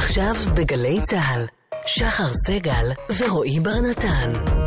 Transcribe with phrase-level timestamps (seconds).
[0.00, 1.46] עכשיו בגלי צה"ל,
[1.86, 4.59] שחר סגל ורועי בר נתן.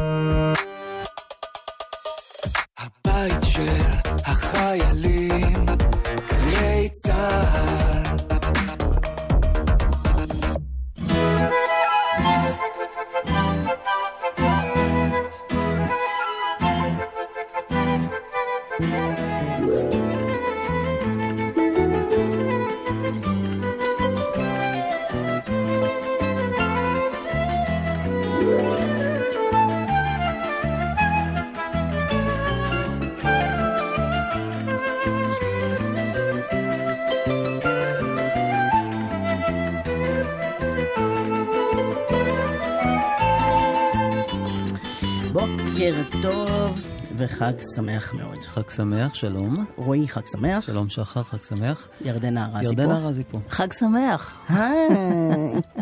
[47.51, 48.37] וחג שמח מאוד.
[48.37, 49.65] חג שמח, שלום.
[49.75, 50.63] רועי, חג שמח.
[50.65, 51.87] שלום שחר, חג שמח.
[52.01, 52.81] ירדנה ארזי פה.
[52.81, 53.39] ירדנה ארזי פה.
[53.49, 54.37] חג שמח.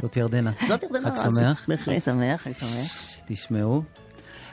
[0.01, 0.51] זאת ירדנה.
[0.67, 1.41] זאת ירדנה חג ארזי.
[1.41, 1.65] שמח.
[1.67, 1.95] בהחלט.
[1.95, 3.21] חג שמח, חג שמח.
[3.27, 3.83] תשמעו.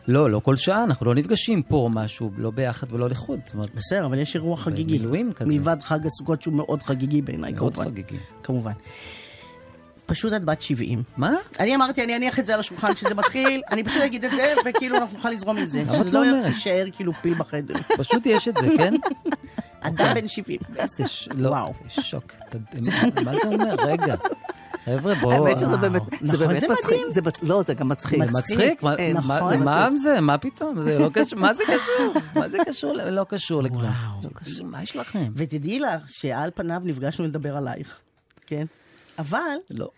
[0.09, 3.41] לא, לא כל שעה, אנחנו לא נפגשים פה משהו, לא ביחד ולא לחוד.
[3.75, 4.99] בסדר, אבל יש אירוע חגיגי.
[4.99, 5.55] מילואים כזה.
[5.55, 7.91] מלבד חג הסוכות שהוא מאוד חגיגי בעיניי, מאוד כמובן.
[7.91, 8.17] חגיגי.
[8.43, 8.73] כמובן.
[10.09, 11.03] פשוט את בת 70.
[11.17, 11.35] מה?
[11.61, 14.55] אני אמרתי, אני אניח את זה על השולחן כשזה מתחיל, אני פשוט אגיד את זה,
[14.65, 15.83] וכאילו אנחנו נוכל לזרום עם זה.
[15.83, 16.47] למה את שזה לא לא אומרת?
[16.47, 17.75] יישאר כאילו פיל בחדר.
[17.99, 18.95] פשוט יש את זה, כן?
[19.81, 20.59] אדם בן 70.
[20.77, 21.29] איזה ש...
[21.35, 21.73] לא, וואו.
[21.89, 22.33] שוק.
[23.25, 23.75] מה זה אומר?
[23.87, 24.15] רגע.
[24.85, 25.47] חבר'ה, בואו.
[25.47, 26.91] האמת שזה אה, באמת, נכון, זה באמת זה מצחיק.
[26.93, 27.11] מדהים.
[27.11, 28.19] זה לא, זה גם מצחיק.
[28.19, 28.83] מצחיק?
[28.83, 28.95] מה-
[29.27, 29.51] מה- נכון.
[29.59, 30.21] זה- מה זה?
[30.21, 30.83] מה פתאום?
[30.83, 31.39] זה לא קשור.
[31.39, 32.15] מה זה קשור?
[32.35, 32.93] מה זה קשור?
[32.93, 33.83] לא קשור לכלום.
[33.83, 34.31] וואו.
[34.65, 35.33] מה יש לכם?
[35.35, 37.97] ותדעי לך שעל פניו נפגשנו לדבר עלייך,
[38.47, 38.67] כן?
[39.19, 39.91] אבל לא.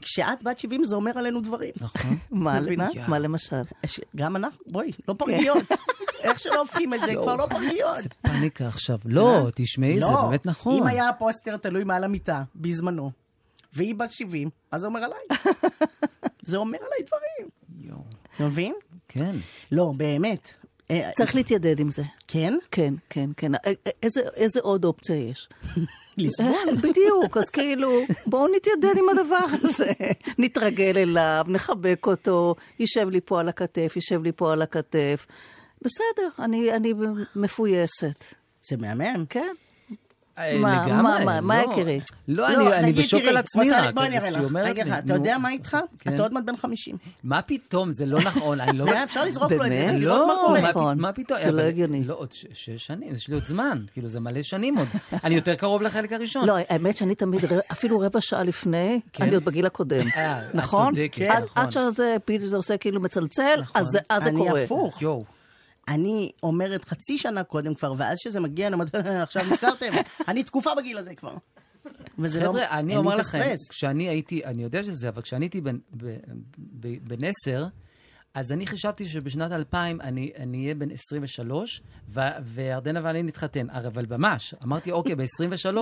[0.00, 1.72] כשאת בת 70 זה אומר עלינו דברים.
[1.80, 2.18] נכון.
[2.30, 2.88] מה מבינה?
[3.08, 3.62] מה למשל?
[4.16, 5.64] גם אנחנו, בואי, לא פרגיות.
[6.24, 8.02] איך שלא הופכים את זה, כבר לא פרגיות.
[8.02, 8.98] זה פאניקה עכשיו.
[9.04, 10.76] לא, תשמעי, זה לא, באמת נכון.
[10.76, 13.10] אם היה הפוסטר תלוי מעל המיטה, בזמנו,
[13.72, 15.18] והיא בת 70, אז זה אומר עליי.
[16.48, 17.50] זה אומר עליי דברים.
[17.78, 18.04] יואו.
[18.36, 18.74] אתה מבין?
[19.08, 19.36] כן.
[19.72, 20.52] לא, באמת.
[20.90, 22.02] אה, צריך להתיידד עם זה.
[22.28, 22.54] כן?
[22.70, 23.52] כן, כן, כן.
[24.36, 25.48] איזה עוד אופציה יש?
[26.18, 26.76] לסבול.
[26.80, 29.92] בדיוק, אז כאילו, בואו נתיידד עם הדבר הזה.
[30.38, 35.26] נתרגל אליו, נחבק אותו, יישב לי פה על הכתף, יישב לי פה על הכתף.
[35.82, 36.94] בסדר, אני אני
[37.36, 38.24] מפויסת.
[38.68, 39.24] זה מהמם.
[39.28, 39.54] כן?
[40.38, 41.70] אה, מה, לגמרי, מה, מה, מה לא.
[41.72, 42.00] יקירי?
[42.28, 43.94] לא, אני- אני בשוק תראי, על עצמי רק.
[43.94, 44.40] בואי אני אראה לך.
[44.54, 45.12] רגע, אחד, אתה.
[45.14, 45.76] יודע מה איתך?
[46.00, 46.14] כן.
[46.14, 46.96] אתה עוד מעט בן 50.
[47.24, 47.92] מה פתאום?
[47.92, 48.84] זה לא נכון, אני לא...
[49.04, 49.92] אפשר לזרוק לו את זה, באמת?
[50.00, 50.60] מה לא, קורה.
[50.60, 51.00] מה נכון.
[51.00, 51.38] מה פתאום?
[51.44, 52.04] זה לא הגיוני.
[52.04, 53.82] לא, עוד שש שנים, יש לי עוד זמן.
[53.92, 54.88] כאילו, זה מלא שנים עוד.
[55.24, 56.46] אני יותר קרוב לחלק הראשון.
[56.46, 57.40] לא, האמת שאני תמיד,
[57.72, 59.24] אפילו רבע שעה לפני, כן?
[59.24, 60.06] אני עוד בגיל הקודם.
[60.16, 60.94] אה, את נכון?
[60.94, 61.62] צודקת, עד- נכון.
[61.62, 62.16] עד שזה
[62.56, 64.62] עושה כאילו מצלצל, אז זה- אז זה אני קורה.
[64.62, 65.02] הפוך.
[65.88, 69.92] אני אומרת חצי שנה קודם כבר, ואז שזה מגיע, אני אומרת, עכשיו נזכרתם,
[70.28, 71.36] אני תקופה בגיל הזה כבר.
[72.18, 72.48] וזה לא...
[72.48, 73.54] חבר'ה, אני אומר לכם.
[73.68, 75.60] כשאני הייתי, אני יודע שזה, אבל כשאני הייתי
[77.00, 77.66] בן עשר,
[78.34, 83.70] אז אני חשבתי שבשנת 2000 אני אני אהיה בן 23, ו- וירדנה ואני נתחתן.
[83.70, 85.76] אבל ממש, אמרתי, אוקיי, ב-23,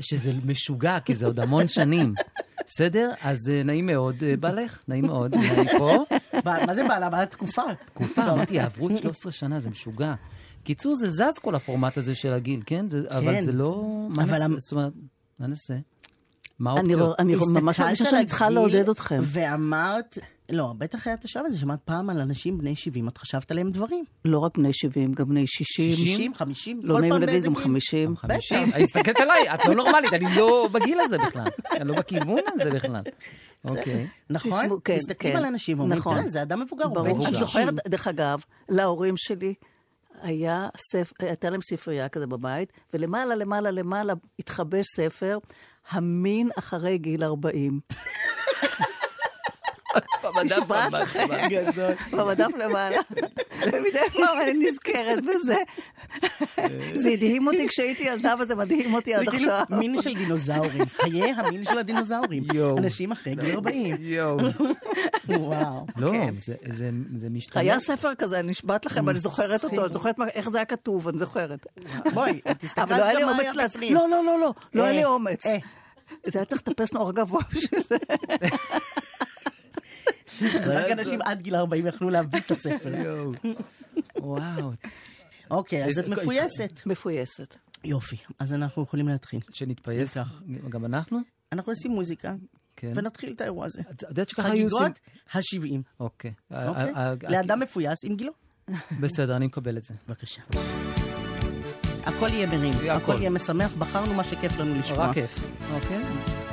[0.00, 2.14] שזה משוגע, כי זה עוד המון שנים.
[2.66, 3.12] בסדר?
[3.22, 6.04] אז אה, נעים מאוד, אה, בעלך, נעים מאוד, אני פה.
[6.44, 7.10] מה זה בעלה?
[7.10, 7.62] בעלת תקופה.
[7.86, 10.14] תקופה, אמרתי, עברו 13 שנה, זה משוגע.
[10.64, 12.90] קיצור, זה זז כל הפורמט הזה של הגיל, כן?
[12.90, 13.84] זה- אבל זה לא...
[14.10, 14.46] מה נעשה?
[14.58, 14.92] זאת אומרת,
[15.38, 15.74] מה נעשה?
[16.58, 17.16] מה אני האופציות?
[17.20, 19.20] אני ממש מרגישה שאני צריכה לעודד אתכם.
[19.24, 20.18] ואמרת,
[20.50, 23.70] לא, בטח היה את השלב הזה, שמעת פעם על אנשים בני 70, את חשבת עליהם
[23.70, 24.04] דברים.
[24.24, 25.96] לא רק בני 70, גם בני 60.
[25.96, 27.64] 60, 50, לא כל נעים פעם להגיד גם גיל.
[27.64, 28.16] 50.
[28.16, 28.68] חמישים?
[28.68, 31.46] את מסתכלת עליי, את לא נורמלית, אני לא בגיל הזה בכלל.
[31.72, 33.02] אני לא בכיוון הזה בכלל.
[33.64, 34.06] אוקיי.
[34.30, 34.78] נכון?
[34.84, 35.38] כן, מסתכלים כן.
[35.38, 36.16] על אנשים ואומרים, נכון.
[36.16, 37.22] תראה, זה אדם מבוגר, הוא בן ברור.
[37.22, 37.34] 60.
[37.34, 39.54] את זוכרת, דרך אגב, להורים שלי
[40.22, 45.38] היה ספר, הייתה להם ספרייה כזה בבית, ולמעלה, למעלה, למעלה התחבא ספר,
[45.90, 47.80] המין אחרי גיל 40.
[50.44, 51.28] נשבעת ממש לכם.
[52.12, 52.96] במדף למעלה.
[53.62, 55.56] ומדי פעם אני נזכרת בזה.
[56.94, 59.78] זה הדהים אותי כשהייתי ילדה, וזה מדהים אותי עד זה כאילו עכשיו.
[59.78, 62.42] מין של דינוזאורים, חיי המין של הדינוזאורים.
[62.78, 63.96] אנשים אחרי גיל 40.
[64.00, 64.36] יואו.
[65.28, 65.86] וואו.
[65.96, 66.34] לא, כן.
[66.38, 67.62] זה- זה- זה משתנה.
[67.62, 69.84] היה ספר כזה, אני נשבעת לכם, אני זוכרת אותו.
[69.84, 71.66] אני זוכרת מה- איך זה היה כתוב, אני זוכרת.
[72.14, 73.68] בואי, תסתכלת אבל לא היה לי גם מה אומץ היה.
[73.68, 73.94] בפנים.
[73.94, 75.46] לא, לא, לא, לא, לא היה לי אה, אומץ.
[75.46, 75.56] אה.
[76.26, 77.96] זה היה צריך לטפס נורא גבוה בשביל זה.
[80.66, 82.92] זה רק אנשים עד גיל 40 יכלו להביא את הספר.
[84.16, 84.72] וואו.
[85.50, 86.80] אוקיי, אז את אה, מפויסת.
[86.86, 87.56] מפויסת.
[87.84, 89.40] יופי, אז אנחנו יכולים להתחיל.
[89.50, 90.16] שנתפייס.
[90.68, 91.18] גם אנחנו?
[91.52, 92.34] אנחנו נשים מוזיקה,
[92.76, 92.92] כן.
[92.94, 93.82] ונתחיל את האירוע הזה.
[93.90, 94.78] את יודעת שככה היו עושים...
[94.78, 95.00] חגיגות
[95.34, 96.32] ה-70, אוקיי.
[96.50, 96.94] אוקיי?
[96.94, 98.32] אה, אה, לאדם מפויס עם גילו.
[99.02, 99.94] בסדר, אני מקבל את זה.
[100.08, 100.42] בבקשה.
[102.06, 103.14] הכל יהיה מרים, הכל.
[103.18, 105.06] יהיה משמח, בחרנו מה שכיף לנו לשמוע.
[105.06, 105.38] רק כיף.
[105.74, 106.43] אוקיי.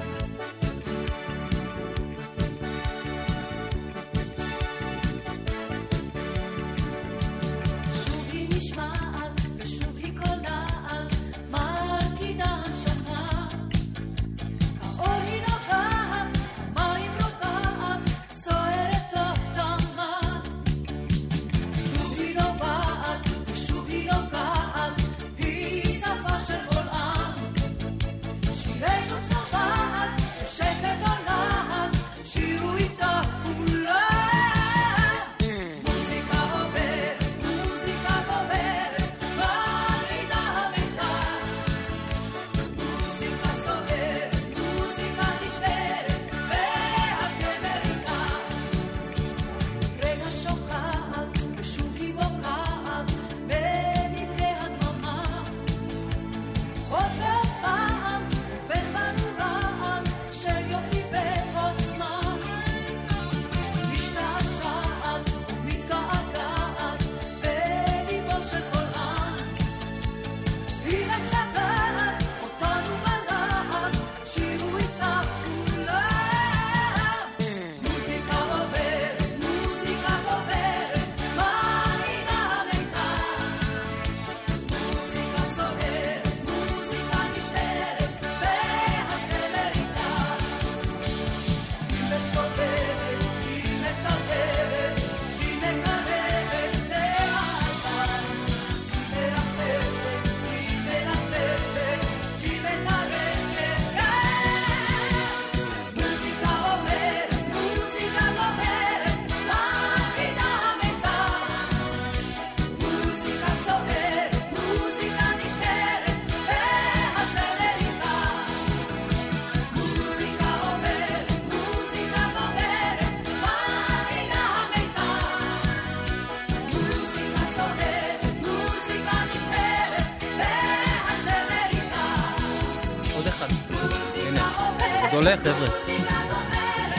[135.22, 135.68] הולך, חבר'ה.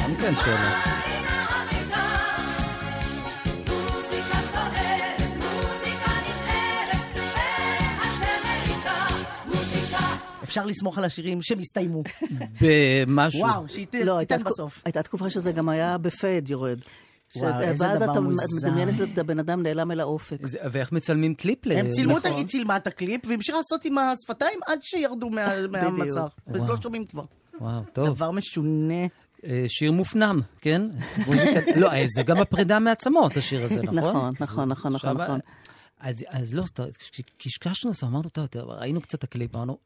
[0.08, 0.78] גם כן שאלה.
[10.44, 12.02] אפשר לסמוך על השירים שהם הסתיימו.
[12.60, 13.40] במשהו.
[13.40, 14.82] וואו, שייתן לא, בסוף.
[14.84, 16.78] הייתה תקופה שזה גם היה בפד יורד.
[17.36, 18.20] וואו, ש- איזה ואז אתה.
[18.20, 20.46] מדמיין את הבן אדם נעלם אל האופק.
[20.46, 21.58] זה- ואיך מצלמים קליפ?
[21.66, 22.16] הם צילמו.
[22.18, 22.32] נכון.
[22.32, 26.28] היא צילמה את הקליפ, והמשיכה לעשות עם השפתיים עד שירדו מה- מהמסך.
[26.48, 27.24] וזה לא שומעים כבר.
[27.60, 28.08] וואו, טוב.
[28.08, 29.06] דבר משונה.
[29.44, 30.82] אה, שיר מופנם, כן?
[31.26, 33.94] מוזיקה- לא, אה, זה גם הפרידה מעצמות, השיר הזה, נכון?
[34.00, 35.40] נכון, נכון, נכון, נכון, נכון.
[36.00, 36.64] אז, אז לא,
[36.98, 39.78] כשקשקשנו, אז אמרנו, טוב, ראינו קצת הקליפ, אמרנו,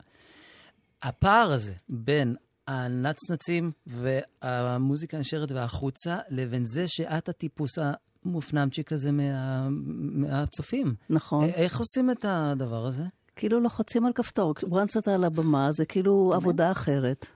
[1.03, 2.37] הפער הזה בין
[2.69, 7.71] הנצנצים והמוזיקה הנשארת והחוצה, לבין זה שאת הטיפוס
[8.25, 9.69] המופנמצ'יק הזה מה,
[10.13, 10.95] מהצופים.
[11.11, 11.45] נכון.
[11.45, 13.03] איך עושים את הדבר הזה?
[13.37, 14.55] כאילו לוחצים על כפתור.
[14.63, 17.27] once אתה על הבמה, זה כאילו עבודה אחרת.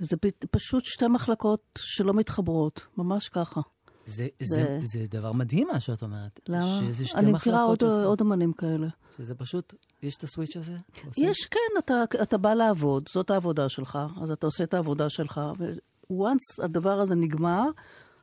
[0.00, 0.16] זה
[0.50, 3.60] פשוט שתי מחלקות שלא מתחברות, ממש ככה.
[4.06, 6.40] זה, זה, זה- זה דבר מדהים מה שאת אומרת.
[6.48, 6.78] למה?
[6.80, 8.86] שזה שתי אני מכירה עוד, של- עוד אמנים כאלה.
[9.18, 10.76] שזה פשוט, יש את הסוויץ' הזה?
[11.18, 15.40] יש, כן, אתה, אתה בא לעבוד, זאת העבודה שלך, אז אתה עושה את העבודה שלך,
[15.58, 17.62] ו-once הדבר הזה נגמר,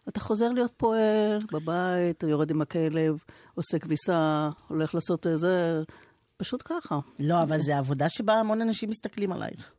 [0.08, 3.18] אתה חוזר להיות פועל בבית, יורד עם הכלב,
[3.56, 5.82] עושה כביסה, הולך לעשות איזה...
[6.38, 7.00] פשוט ככה.
[7.20, 9.72] לא, אבל זה עבודה שבה המון אנשים מסתכלים עלייך.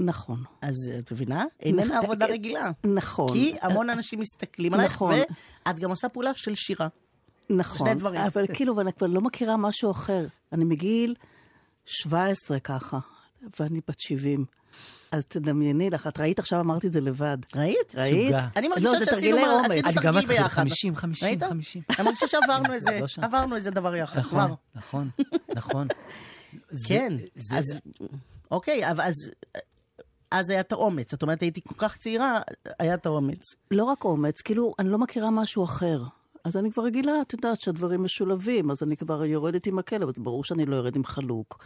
[0.00, 0.44] נכון.
[0.62, 1.44] אז את מבינה?
[1.60, 2.70] איננה עבודה רגילה.
[2.84, 3.32] נכון.
[3.32, 5.14] כי המון אנשים מסתכלים עלייך, נכון.
[5.66, 6.88] ואת גם עושה פעולה של שירה.
[7.50, 7.86] נכון.
[7.86, 8.20] שני דברים.
[8.20, 10.26] אבל כאילו, ואני כבר לא מכירה משהו אחר.
[10.52, 11.14] אני מגיל
[11.86, 12.98] 17 ככה,
[13.60, 14.44] ואני בת 70.
[15.12, 17.38] אז תדמייני לך, את ראית עכשיו, אמרתי את זה לבד.
[17.56, 17.94] ראית?
[17.94, 18.34] ראית?
[18.56, 19.70] אני לא, מרגישה זה שעשינו אומץ.
[19.70, 20.62] עשינו אני גם תרגיל ביחד.
[20.62, 21.42] 50, 50, ראית?
[21.42, 21.82] 50.
[21.98, 23.24] אני מרגישה שעברנו איזה, לא שם.
[23.24, 24.18] עברנו איזה דבר יחד.
[24.18, 24.54] נכון.
[24.74, 25.08] נכון,
[25.54, 25.86] נכון.
[26.88, 27.12] כן,
[27.56, 27.64] אז
[28.50, 29.14] אוקיי, אבל אז...
[30.30, 31.10] אז היה את האומץ.
[31.10, 32.40] זאת אומרת, הייתי כל כך צעירה,
[32.78, 33.42] היה את האומץ.
[33.70, 36.02] לא רק אומץ, כאילו, אני לא מכירה משהו אחר.
[36.44, 40.14] אז אני כבר רגילה, את יודעת, שהדברים משולבים, אז אני כבר יורדת עם הכלב, אז
[40.18, 41.58] ברור שאני לא יורד עם חלוק.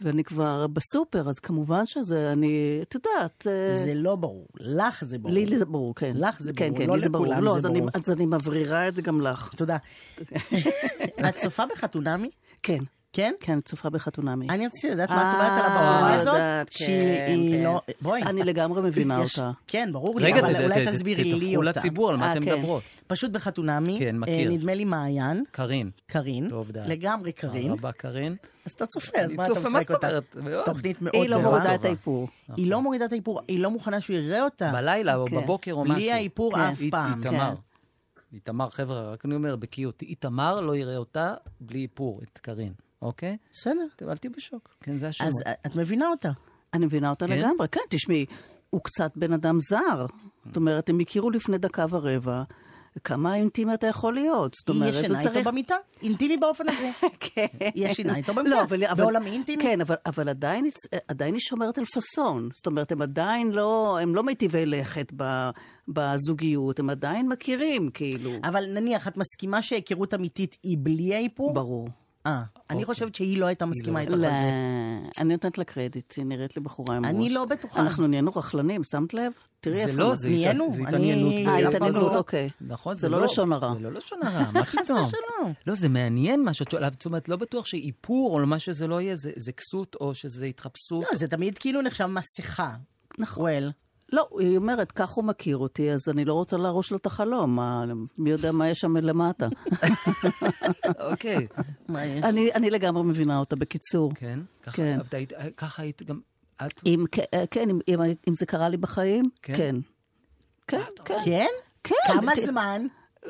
[0.00, 3.46] ואני כבר בסופר, אז כמובן שזה, אני, את יודעת...
[3.46, 4.46] אה, זה לא ברור.
[4.60, 5.34] לך זה ברור.
[5.34, 6.12] לי זה ברור, כן.
[6.16, 7.26] לך זה כן, ברור, כן, לא לי זה ברור.
[7.26, 7.90] לכולם לא, זה אז אני- ברור.
[7.94, 9.54] אז אני מברירה את זה גם לך.
[9.56, 9.76] תודה.
[11.28, 12.30] את צופה בחתונמי?
[12.62, 12.78] כן.
[13.12, 13.34] כן?
[13.40, 14.48] כן, צופה בחתונמי.
[14.48, 16.26] אני רציתי לדעת מה אה, את אומרת על הבחורה הזאת.
[16.26, 17.64] יודעת, כן, שהיא כן.
[17.64, 17.80] לא...
[18.00, 18.22] בואי.
[18.22, 19.50] אני לגמרי מבינה אותה.
[19.66, 21.70] כן, ברור לי, אבל אולי תסבירי לי אותה.
[21.70, 22.54] לציבור על מה אה, אתם כן.
[22.54, 22.82] מדברות.
[23.06, 24.50] פשוט בחתונמי, כן, אה, מכיר.
[24.50, 25.90] נדמה לי מעיין, קארין.
[26.06, 26.80] קארין, טוב, די.
[26.86, 28.36] לגמרי קארין, רבה קארין.
[28.66, 30.08] אז אתה צופה, אז מה אתה משחק אותה?
[30.08, 30.36] אומרת?
[30.44, 30.64] מאוד.
[30.64, 31.48] תוכנית מאוד היא לא טובה.
[31.48, 31.88] מורידה את טובה.
[31.88, 32.28] האיפור.
[32.56, 34.70] היא לא מורידה את האיפור, היא לא מוכנה שהוא יראה אותה.
[34.72, 35.36] בלילה או כן.
[35.36, 35.94] בבוקר או משהו.
[35.94, 36.60] בלי האיפור כן.
[36.60, 37.18] אף פעם.
[37.18, 37.54] איתמר.
[38.32, 40.02] איתמר, חבר'ה, רק אני אומר, בקיאות.
[40.02, 43.36] איתמר לא יראה אותה בלי איפור, את קארין, אוקיי?
[43.52, 43.86] בסדר.
[44.10, 44.68] אל תהיו בשוק.
[44.80, 45.28] כן, זה השמות.
[45.28, 46.30] אז את מבינה אותה.
[46.74, 47.38] אני מבינה אותה כן?
[47.38, 47.68] לגמרי.
[47.68, 48.26] כן, תשמעי,
[48.70, 50.06] הוא קצת בן אדם זר.
[50.46, 52.42] זאת אומרת, הם הכירו לפני דקה ורבע.
[53.04, 54.54] כמה אינטימי אתה יכול להיות?
[54.54, 55.46] זאת היא אומרת, זה ישנה איתו צריך...
[55.46, 56.90] במיטה, אינטימי באופן הזה.
[57.34, 57.46] כן.
[57.74, 59.62] היא ישנה איתו במיטה, לא, אבל, בעולמי אינטימי.
[59.62, 60.72] כן, אבל, אבל עדיין, היא-
[61.08, 62.48] עדיין היא שומרת על פאסון.
[62.52, 65.50] זאת אומרת, הם עדיין לא, הם לא מיטיבי לכת ב,
[65.88, 68.30] בזוגיות, הם עדיין מכירים, כאילו.
[68.44, 71.54] אבל נניח, את מסכימה שהיכרות אמיתית היא בלי האיפור?
[71.54, 71.88] ברור.
[72.26, 74.50] אה, אני חושבת שהיא לא הייתה מסכימה איתך לא, על זה.
[75.18, 77.14] אני נותנת לה קרדיט, היא נראית לי בחורה עם ראש.
[77.14, 77.80] אני לא בטוחה.
[77.80, 79.32] אנחנו נהיינו רכלנים, שמת לב?
[79.60, 80.14] תראי איפה לא, אנחנו.
[80.14, 81.32] זה נהיינו, הת- זה התעניינות.
[81.32, 81.68] אה, אה.
[81.68, 82.48] התעניינות, אוקיי.
[82.60, 83.74] נכון, זה לא לשון הרע.
[83.74, 85.10] זה לא לשון הרע, מה פתאום?
[85.66, 86.92] לא, זה מעניין מה שאת שואלת.
[86.92, 91.04] זאת אומרת, לא בטוח שאיפור או מה שזה לא יהיה, זה כסות או שזה התחפשות.
[91.12, 92.70] לא, זה תמיד כאילו נחשב מסכה.
[93.18, 93.50] נכון.
[94.12, 97.56] לא, היא אומרת, כך הוא מכיר אותי, אז אני לא רוצה להרוס לו את החלום.
[97.56, 97.84] מה,
[98.18, 99.48] מי יודע מה יש שם למטה.
[101.00, 101.46] אוקיי.
[101.88, 102.24] מה יש?
[102.24, 104.12] אני, אני לגמרי מבינה אותה, בקיצור.
[104.14, 104.40] כן?
[104.62, 104.98] ככה- כן.
[105.12, 106.20] היית- ככה היית גם...
[106.66, 106.80] את?
[107.34, 107.98] אה, כן, אם, אם,
[108.28, 109.54] אם זה קרה לי בחיים, כן?
[109.56, 109.76] כן.
[110.68, 111.14] כן, כן.
[111.24, 111.46] כן?
[111.84, 111.94] כן.
[112.06, 112.86] כמה זמן?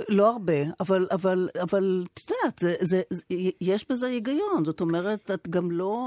[0.08, 3.22] לא הרבה, אבל, אבל, אבל, את יודעת, זה, זה, זה,
[3.60, 4.64] יש בזה היגיון.
[4.64, 6.04] זאת אומרת, את גם לא...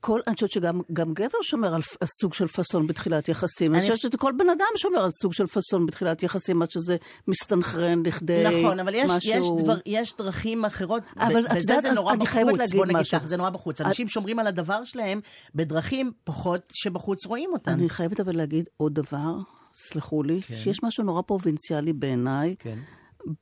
[0.00, 3.74] כל, אני חושבת שגם גם גבר שומר על, על סוג של פאסון בתחילת יחסים.
[3.74, 6.96] אני חושבת שכל בן אדם שומר על סוג של פאסון בתחילת יחסים, עד שזה
[7.28, 9.32] מסתנכרן לכדי נכון, אבל יש, משהו...
[9.32, 12.86] יש, דבר, יש דרכים אחרות, אבל את וזה זה נורא אני חייבת בחוץ, להגיד בוא
[12.86, 13.18] נגיד משהו.
[13.20, 13.80] כך, זה נורא בחוץ.
[13.80, 15.20] אנשים שומרים על הדבר שלהם
[15.54, 17.72] בדרכים פחות שבחוץ רואים אותם.
[17.72, 19.34] אני חייבת אבל להגיד עוד דבר,
[19.74, 20.56] סלחו לי, כן.
[20.56, 22.78] שיש משהו נורא פרובינציאלי בעיניי, כן.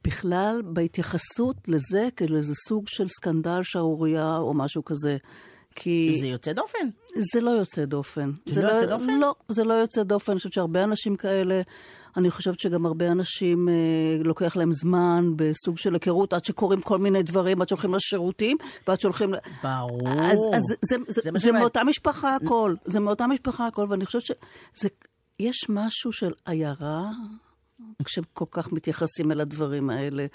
[0.04, 5.16] בכלל בהתייחסות לזה כאל איזה סוג של סקנדל שערורייה או משהו כזה.
[5.76, 6.88] כי זה יוצא דופן.
[7.14, 8.30] זה לא יוצא דופן.
[8.46, 9.18] זה לא יוצא דופן?
[9.20, 10.32] לא, זה לא יוצא דופן.
[10.32, 11.60] אני חושבת שהרבה אנשים כאלה,
[12.16, 13.74] אני חושבת שגם הרבה אנשים, אה,
[14.24, 18.56] לוקח להם זמן בסוג של היכרות, עד שקורים כל מיני דברים, עד שהולכים לשירותים,
[18.88, 19.34] ועד שהולכים...
[19.62, 20.08] ברור.
[20.08, 21.52] אז, אז זה, זה, זה זה, זה.
[21.52, 22.74] מאותה משפחה הכל.
[22.84, 24.88] זה מאותה משפחה הכל, ואני חושבת שזה...
[25.40, 27.10] יש משהו של עיירה,
[28.04, 30.26] כשכל כך מתייחסים אל הדברים האלה.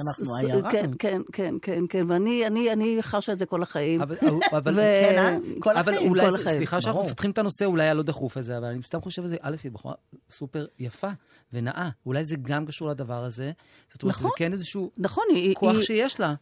[0.00, 0.70] אנחנו עיירה.
[0.70, 4.00] כן, כן, כן, כן, כן, ואני אני, אני חשה את זה כל החיים.
[4.02, 4.16] אבל,
[4.52, 5.36] אבל, ו- כן, אה?
[5.60, 6.10] כל אבל החיים.
[6.10, 7.04] אולי, כל זה- החיים, סליחה שאנחנו.
[7.04, 9.72] מפתחים את הנושא, אולי הלא דחוף הזה, אבל אני סתם חושב על זה, א', היא
[9.72, 9.94] בחורה
[10.30, 11.08] סופר יפה
[11.52, 11.88] ונאה.
[12.06, 13.52] אולי זה גם קשור לדבר הזה.
[13.92, 14.30] זאת אומרת, נכון.
[14.30, 15.24] זה כן איזשהו נכון,
[15.54, 16.34] כוח היא, שיש לה.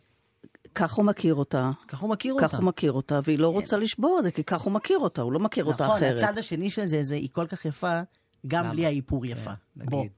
[0.74, 1.70] כך הוא מכיר אותה.
[1.88, 2.56] ככה הוא מכיר כך אותה.
[2.56, 5.32] הוא מכיר אותה, והיא לא רוצה לשבור את זה, כי כך הוא מכיר אותה, הוא
[5.32, 6.16] לא מכיר אותה נכון, אחרת.
[6.22, 8.00] הצד השני של זה, זה היא כל כך יפה,
[8.46, 8.72] גם למה?
[8.72, 9.50] בלי האיפור יפה.
[9.78, 10.12] כן, בוא, נגיד.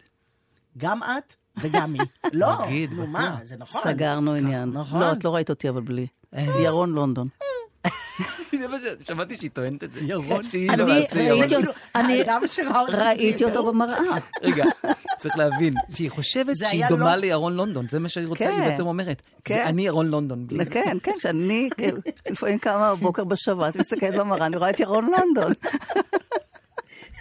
[0.78, 2.02] גם את וגם היא.
[2.32, 3.06] לא, נגיד, נו.
[3.06, 3.80] מה, זה נכון.
[3.84, 4.72] סגרנו עניין.
[4.72, 5.00] נכון.
[5.00, 6.06] לא, את לא ראית אותי אבל בלי.
[6.62, 7.28] ירון לונדון.
[9.06, 10.00] שמעתי שהיא טוענת את זה.
[10.02, 10.42] ירון.
[10.42, 11.38] שהיא אני למעשה ירון.
[11.40, 12.22] ראיתי אותו- אני.
[12.88, 13.98] ראיתי אותו במראה.
[14.42, 14.64] רגע,
[15.18, 18.50] צריך להבין, שהיא חושבת שהיא דומה לא- לירון לונדון, זה מה שהיא רוצה, כן.
[18.50, 19.22] היא בעצם אומרת.
[19.44, 19.54] כן.
[19.54, 20.46] זה אני ירון לונדון.
[20.70, 21.94] כן, כן, שאני כן,
[22.30, 25.52] לפעמים קמה בבוקר בשבת, מסתכלת במראה, אני רואה את ירון לונדון.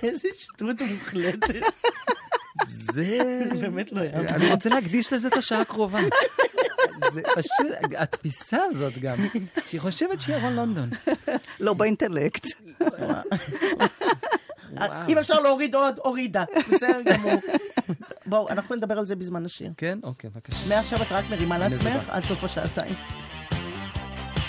[0.03, 1.63] איזה שטות מוחלטת.
[2.67, 3.41] זה...
[3.59, 4.19] באמת לא היה.
[4.19, 5.99] אני רוצה להקדיש לזה את השעה הקרובה.
[7.13, 9.17] זה פשוט, התפיסה הזאת גם,
[9.65, 10.89] שהיא חושבת שהיא ירון לונדון.
[11.59, 12.45] לא באינטלקט.
[15.07, 16.43] אם אפשר להוריד עוד, הורידה.
[16.73, 17.41] בסדר גמור.
[18.25, 19.69] בואו, אנחנו נדבר על זה בזמן השיר.
[19.77, 19.99] כן?
[20.03, 20.75] אוקיי, בבקשה.
[20.75, 22.09] מעכשיו את רק מרימה לעצמך.
[22.09, 22.95] עד סוף השעתיים.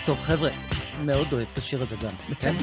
[0.07, 0.51] טוב, חבר'ה,
[1.05, 2.35] מאוד אוהב את השיר הזה גם.
[2.41, 2.55] כן?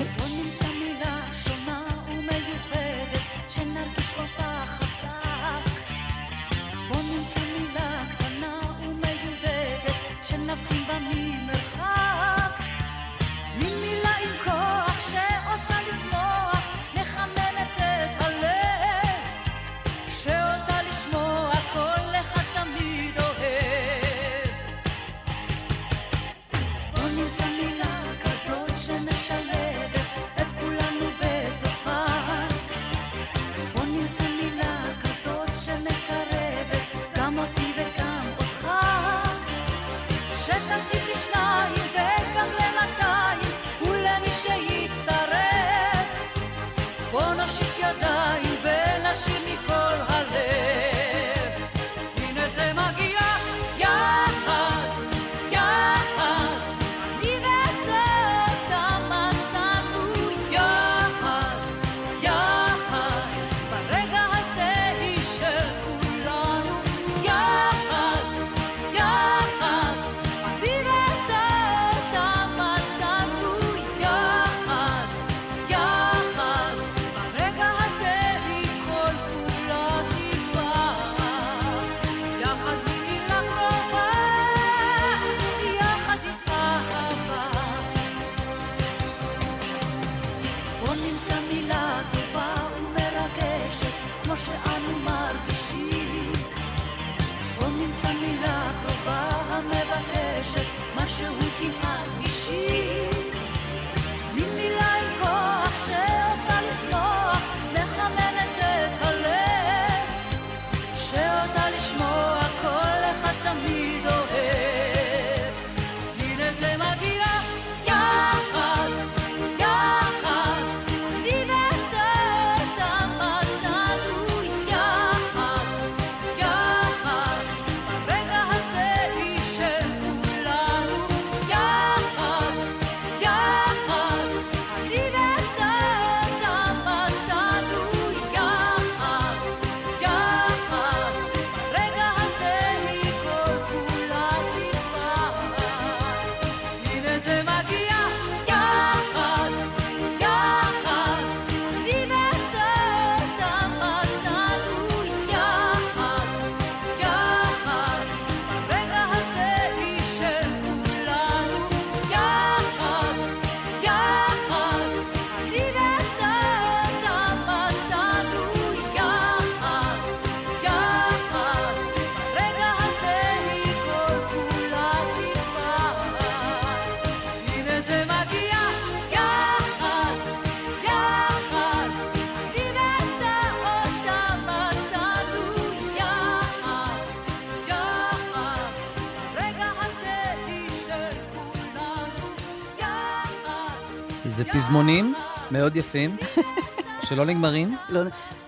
[194.73, 195.13] 80,
[195.51, 196.17] מאוד יפים,
[197.07, 197.77] שלא נגמרים.
[197.89, 198.01] לא,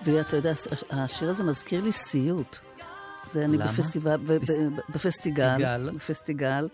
[0.04, 0.52] ואתה יודע,
[0.90, 2.56] השיר הזה מזכיר לי סיוט.
[3.32, 3.66] זה אני למה?
[3.66, 4.50] בפסטיבל, בס...
[4.88, 5.90] בפסטיגל, סטיגל.
[5.94, 6.68] בפסטיגל,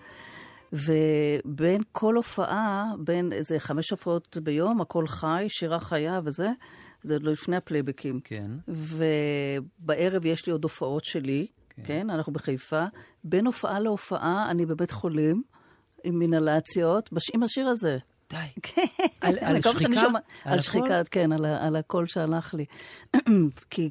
[0.72, 6.50] ובין כל הופעה, בין איזה חמש הופעות ביום, הכל חי, שירה חיה וזה,
[7.02, 8.20] זה עוד לפני הפלייבקים.
[8.24, 8.50] כן.
[8.68, 11.82] ובערב יש לי עוד הופעות שלי, כן.
[11.86, 12.84] כן, אנחנו בחיפה.
[13.24, 15.42] בין הופעה להופעה אני בבית חולים,
[16.04, 17.98] עם מינהלציות, עם השיר הזה.
[18.32, 18.38] די.
[18.62, 18.82] כן.
[19.20, 20.00] על- על שחיקה?
[20.00, 20.60] שומע- על על?
[20.60, 22.64] שחיקה, כן, על על הקול שהלך לי.
[23.70, 23.90] כי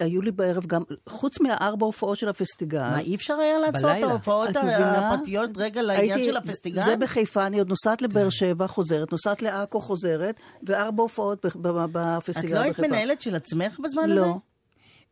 [0.00, 2.78] היו לי בערב גם, חוץ מהארבע הופעות של הפסטיגל.
[2.90, 4.02] מה, אי אפשר היה לעצור את.
[4.02, 4.48] ההופעות?
[4.56, 6.84] הפרטיות רגע לעניין של הפסטיגל?
[6.84, 11.78] זה בחיפה, אני עוד נוסעת לבאר שבע, חוזרת, נוסעת לעכו, חוזרת, וארבע הופעות ב- ב-
[11.84, 12.88] את בפסטיגל לא היית בחיפה.
[12.88, 14.14] מנהלת של עצמך בזמן הזה?
[14.20, 14.36] לא.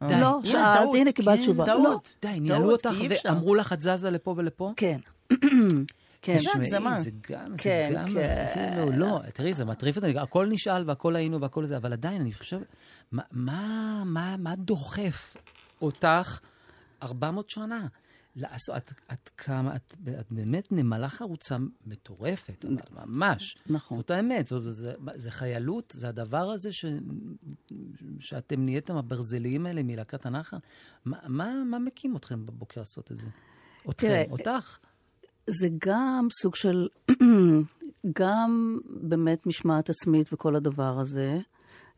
[0.08, 0.14] די.
[0.20, 0.88] לא, הנה, שאלת.
[0.94, 1.64] הנה קיבלת כן, תשובה.
[1.64, 1.82] טעות.
[2.24, 2.30] לא.
[2.32, 2.90] די, ניהלו אותך.
[3.24, 4.72] ואמרו לך את זזה לפה ולפה?
[4.76, 4.98] כן.
[6.22, 6.38] כן.
[6.38, 7.00] זה הגזמה.
[7.00, 8.46] זה גם, זה כן, גם, כן.
[8.54, 12.32] כאילו, לא, תראי, זה מטריף אותי, הכל נשאל והכל היינו והכל זה, אבל עדיין, אני
[12.32, 12.60] חושב,
[13.12, 15.36] מה, מה, מה, מה דוחף
[15.82, 16.38] אותך
[17.02, 17.86] 400 שנה?
[18.36, 23.56] לעשות, את, את כמה, את, את באמת נמלה חרוצה מטורפת, אבל ממש.
[23.66, 23.98] נכון.
[23.98, 26.84] זאת האמת, זאת, זה, זה חיילות, זה הדבר הזה ש,
[28.18, 30.56] שאתם נהייתם הברזליים האלה מלהקת הנחל.
[31.04, 33.28] מה, מה, מה מקים אתכם בבוקר לעשות את זה?
[33.90, 34.78] אתכם, תראה, אותך?
[35.48, 36.88] זה גם סוג של,
[38.18, 41.38] גם באמת משמעת עצמית וכל הדבר הזה.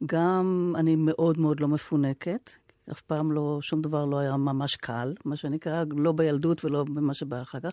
[0.07, 2.51] גם אני מאוד מאוד לא מפונקת.
[2.93, 7.15] אף פעם לא, שום דבר לא היה ממש קל, מה שנקרא, לא בילדות ולא במה
[7.15, 7.71] שבא אחר כך.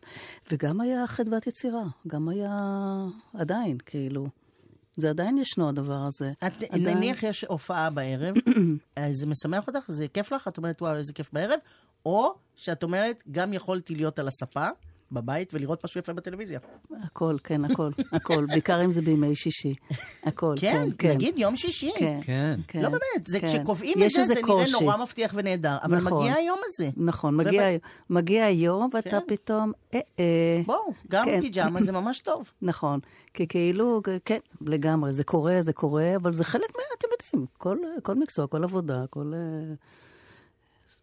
[0.51, 2.51] וגם היה חדוות יצירה, גם היה
[3.33, 4.27] עדיין, כאילו.
[4.97, 6.31] זה עדיין ישנו הדבר הזה.
[6.47, 8.35] את, עדיין- נניח יש הופעה בערב,
[8.95, 9.85] אז זה משמח אותך?
[9.87, 10.47] זה כיף לך?
[10.47, 11.59] את אומרת, וואו, איזה כיף בערב?
[12.05, 14.67] או שאת אומרת, גם יכולתי להיות על הספה
[15.11, 16.59] בבית ולראות משהו יפה בטלוויזיה.
[17.03, 18.45] הכל, כן, הכל, הכל.
[18.45, 19.75] בעיקר אם זה בימי שישי.
[20.23, 21.13] הכל, כן, כן, כן.
[21.15, 21.91] נגיד יום שישי.
[21.97, 22.59] כן, כן.
[22.67, 22.81] כן.
[22.81, 23.47] לא באמת, זה כן.
[23.47, 24.71] כשקובעים את זה, זה קושי.
[24.71, 25.77] נראה נורא מבטיח ונהדר.
[25.83, 26.23] אבל נכון.
[26.23, 26.89] מגיע היום הזה.
[26.97, 27.63] נכון, מגיע,
[28.09, 29.19] מגיע היום ואתה כן.
[29.27, 30.61] פתאום, אה, אה.
[30.65, 31.41] בואו, גם כן.
[31.41, 32.51] פיג'מה זה ממש טוב.
[32.61, 32.99] נכון,
[33.33, 37.77] כי כאילו, כן, לגמרי, זה קורה, זה קורה, אבל זה חלק מה, אתם יודעים, כל,
[38.03, 39.33] כל מקצוע, כל עבודה, כל...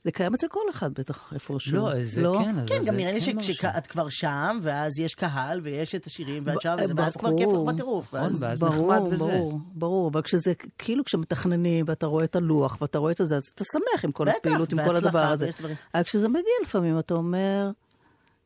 [0.05, 1.77] זה קיים אצל כל אחד בטח איפשהו.
[1.77, 3.43] לא, זה כן, אבל כן, זה גם נראה לי כן.
[3.43, 7.39] שכשאת כבר שם, ואז יש קהל, ויש את השירים, ואת שם, וזה- ואז כבר ברור.
[7.41, 8.15] כיף לך בטירוף.
[8.15, 9.25] נכון, ואז- ברור, נחמד וזה.
[9.25, 13.43] ברור, ברור, אבל כשזה, כאילו כשמתכננים ואתה רואה את הלוח ואתה רואה את זה, אז
[13.55, 15.49] אתה שמח עם כל בטח, הפעילות, עם כל הדבר הזה.
[15.95, 17.71] אבל כשזה מגיע לפעמים, אתה אומר,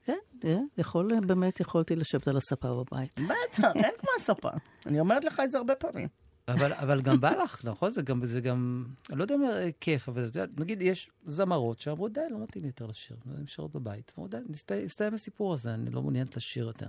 [0.04, 3.20] כן, אה, יכול, באמת יכולתי לשבת על הספה בבית.
[3.20, 4.48] בטח, אין כמו הספה.
[4.86, 6.08] אני אומרת לך את זה הרבה פעמים.
[6.48, 7.90] אבל, אבל גם בא לך, נכון?
[7.90, 9.40] זה גם, זה גם, אני לא יודע אם
[9.80, 14.12] כיף, אבל יודעת, נגיד יש זמרות שאמרו, די, לא מתאים יותר לשיר, הן שרות בבית.
[14.18, 16.86] אמרו, די, נסתיים- הסתיים הסיפור הזה, אני לא מעוניינת לשיר יותר.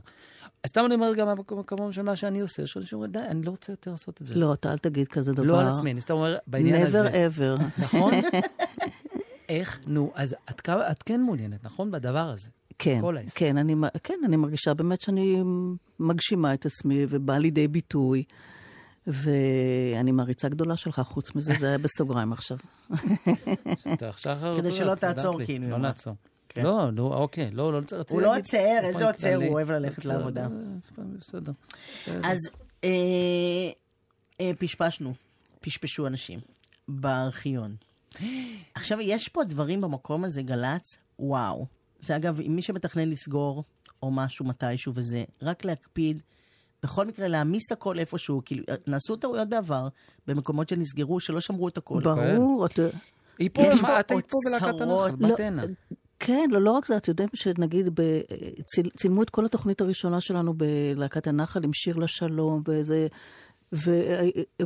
[0.64, 3.42] אז סתם אני אומר גם במקום של מה שאני עושה, יש אנשים שאומרים, די, אני
[3.44, 4.36] לא רוצה יותר לעשות את זה.
[4.36, 5.44] לא, אתה אל תגיד כזה דבר.
[5.46, 7.10] לא על עצמי, אני סתם אומר, בעניין הזה.
[7.10, 7.82] never ever.
[7.82, 8.14] נכון?
[9.50, 11.92] איך, נו, אז את, את כן מעוניינת, נכון?
[11.92, 12.50] בדבר הזה.
[12.80, 13.02] כן.
[13.36, 15.44] כן אני, כן, אני מרגישה באמת שאני
[16.00, 18.24] מגשימה את עצמי ובאה לידי ביטוי.
[19.10, 22.58] ואני מעריצה גדולה שלך, חוץ מזה, זה היה בסוגריים עכשיו.
[23.94, 24.54] אתה עכשיו...
[24.58, 25.78] כדי שלא תעצור, כאילו, לא.
[25.78, 26.16] נעצור.
[26.50, 26.64] כן.
[26.64, 28.12] לא, נו, אוקיי, לא, לא צריך...
[28.12, 29.36] הוא לא עוצר, איזה עוצר?
[29.36, 29.46] הוא.
[29.46, 30.42] אוהב ללכת לעבודה.
[30.42, 31.52] אה, בסדר.
[32.24, 32.38] אז
[32.84, 32.90] אה,
[34.42, 35.14] אה, פשפשנו,
[35.60, 36.40] פשפשו אנשים
[36.88, 37.76] בארכיון.
[38.76, 41.66] עכשיו, יש פה דברים במקום הזה, גל"צ, וואו.
[42.02, 43.64] שאגב, אם מי שמתכנן לסגור
[44.04, 46.22] או משהו מתישהו וזה, רק להקפיד,
[46.84, 49.88] בכל מקרה להעמיס הכל איפשהו, כאילו, נעשו טעויות בעבר,
[50.28, 52.02] במקומות שנסגרו, שלא שמרו את הכל.
[52.04, 52.82] ברור, אתה...
[53.40, 54.82] היא פה, מה, את היית פה בלהקת.
[54.82, 55.64] הנחל, לא, בתנה.
[56.20, 58.00] כן, לא, לא רק זה, אתם יודעים שנגיד,
[58.98, 63.08] צילמו את כל התוכנית הראשונה שלנו בלהקת הנחל עם שיר לשלום וזה,
[63.74, 63.92] ו,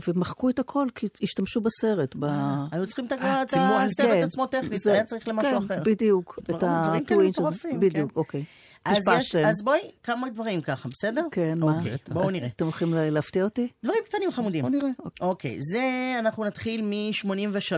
[0.08, 2.15] ומחקו את הכל כי השתמשו בסרט.
[2.19, 2.26] ב...
[2.71, 5.80] היו צריכים את אה, את הסרט כן, עצמו טכנית, זה- היה צריך למשהו כן, אחר.
[5.86, 7.30] בדיוק, את הטווינץ' הזה.
[7.30, 8.19] מטורפים, בדיוק, כן.
[8.19, 8.43] אוקיי.
[8.86, 9.46] אז, יש, פשפשתם.
[9.46, 11.22] אז בואי, כמה דברים ככה, בסדר?
[11.32, 11.78] כן, מה?
[11.78, 12.48] אוקיי, בואו נראה.
[12.56, 13.67] אתם הולכים לה- להפתיע אותי?
[13.84, 14.62] דברים קטנים חמודים.
[14.62, 14.89] בוא נראה.
[15.22, 15.82] אוקיי, זה,
[16.19, 17.76] אנחנו נתחיל מ-83.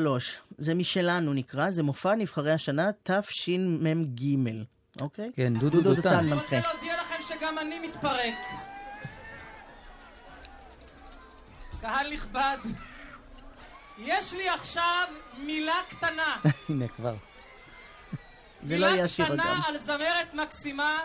[0.57, 4.25] זה משלנו נקרא, זה מופע נבחרי השנה תשמ"ג.
[5.01, 5.31] אוקיי?
[5.35, 6.25] כן, דודו דותן.
[6.25, 6.41] מנחה.
[6.41, 8.33] רוצה להודיע לכם שגם אני מתפרק.
[11.81, 12.57] קהל נכבד,
[13.97, 15.07] יש לי עכשיו
[15.45, 16.35] מילה קטנה.
[16.69, 17.15] הנה, כבר.
[18.67, 19.33] זה לא יהיה השיר אגב.
[19.33, 20.99] קטנה על זמרת מקסימה,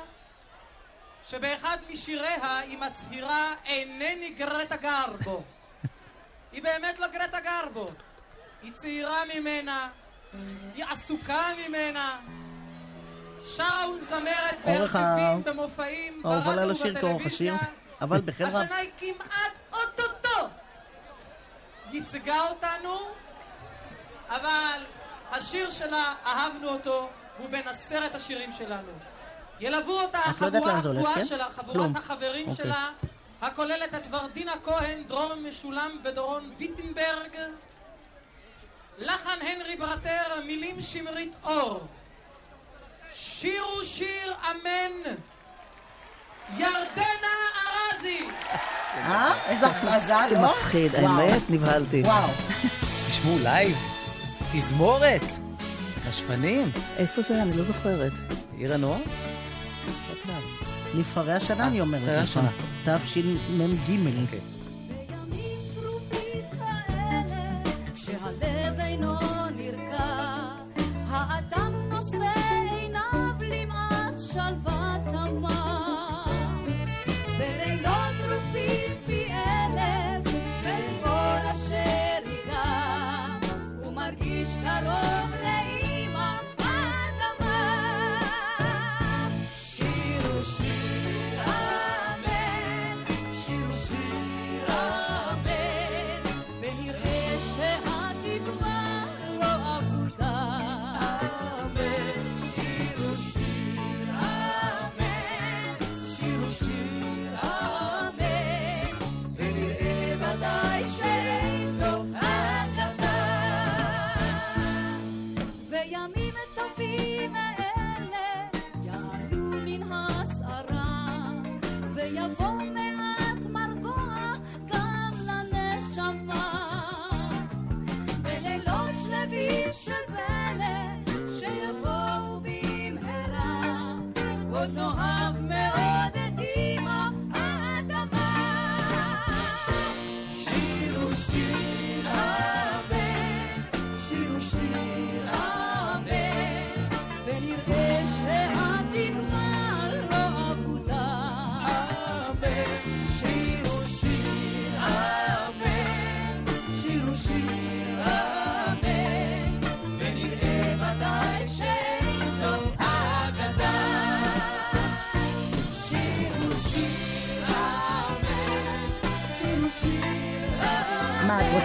[1.28, 5.42] שבאחד משיריה היא מצהירה אינני גרטה גרבו.
[6.52, 7.90] היא באמת לא גרטה גרבו.
[8.62, 9.88] היא צעירה ממנה,
[10.74, 12.18] היא עסוקה ממנה.
[13.44, 17.56] שרה וזמרת בהרכבים, במופעים, ברדיו ובטלוויזיה.
[18.00, 18.62] אבל בחברה...
[18.62, 19.88] השנה היא כמעט עוד
[21.92, 22.98] ייצגה אותנו,
[24.28, 24.84] אבל
[25.30, 27.10] השיר שלה, אהבנו אותו,
[27.40, 28.92] הוא בין עשרת השירים שלנו.
[29.61, 31.24] ילוו אותה לא החבורה הקבועה כן?
[31.24, 31.96] שלה, חבורת.
[31.96, 32.64] החברים אוקיי.
[32.64, 32.88] שלה,
[33.42, 37.37] הכוללת את ורדינה כהן, דרום משולם ודורון ויטנברג.
[38.98, 41.81] לחן הנרי ברטר, מילים שמרית אור.
[43.14, 45.14] שירו שיר אמן.
[46.57, 48.26] ירדנה ארזי.
[48.96, 49.35] אה?
[49.46, 50.50] איזה הכרזה, זה לא?
[50.53, 51.20] מפחיד, וואו.
[51.20, 52.03] האמת, נבהלתי.
[52.03, 52.29] וואו.
[53.09, 53.76] תשמעו לייב,
[54.53, 55.24] תזמורת,
[56.08, 57.42] רשפנים, איפה זה?
[57.42, 58.12] אני לא זוכרת.
[58.58, 59.00] עיר הנוער?
[60.94, 62.22] נבחרי השנה, אני אומרת נבחרי לך.
[62.22, 62.50] השנה.
[62.84, 64.59] תשמ"ג.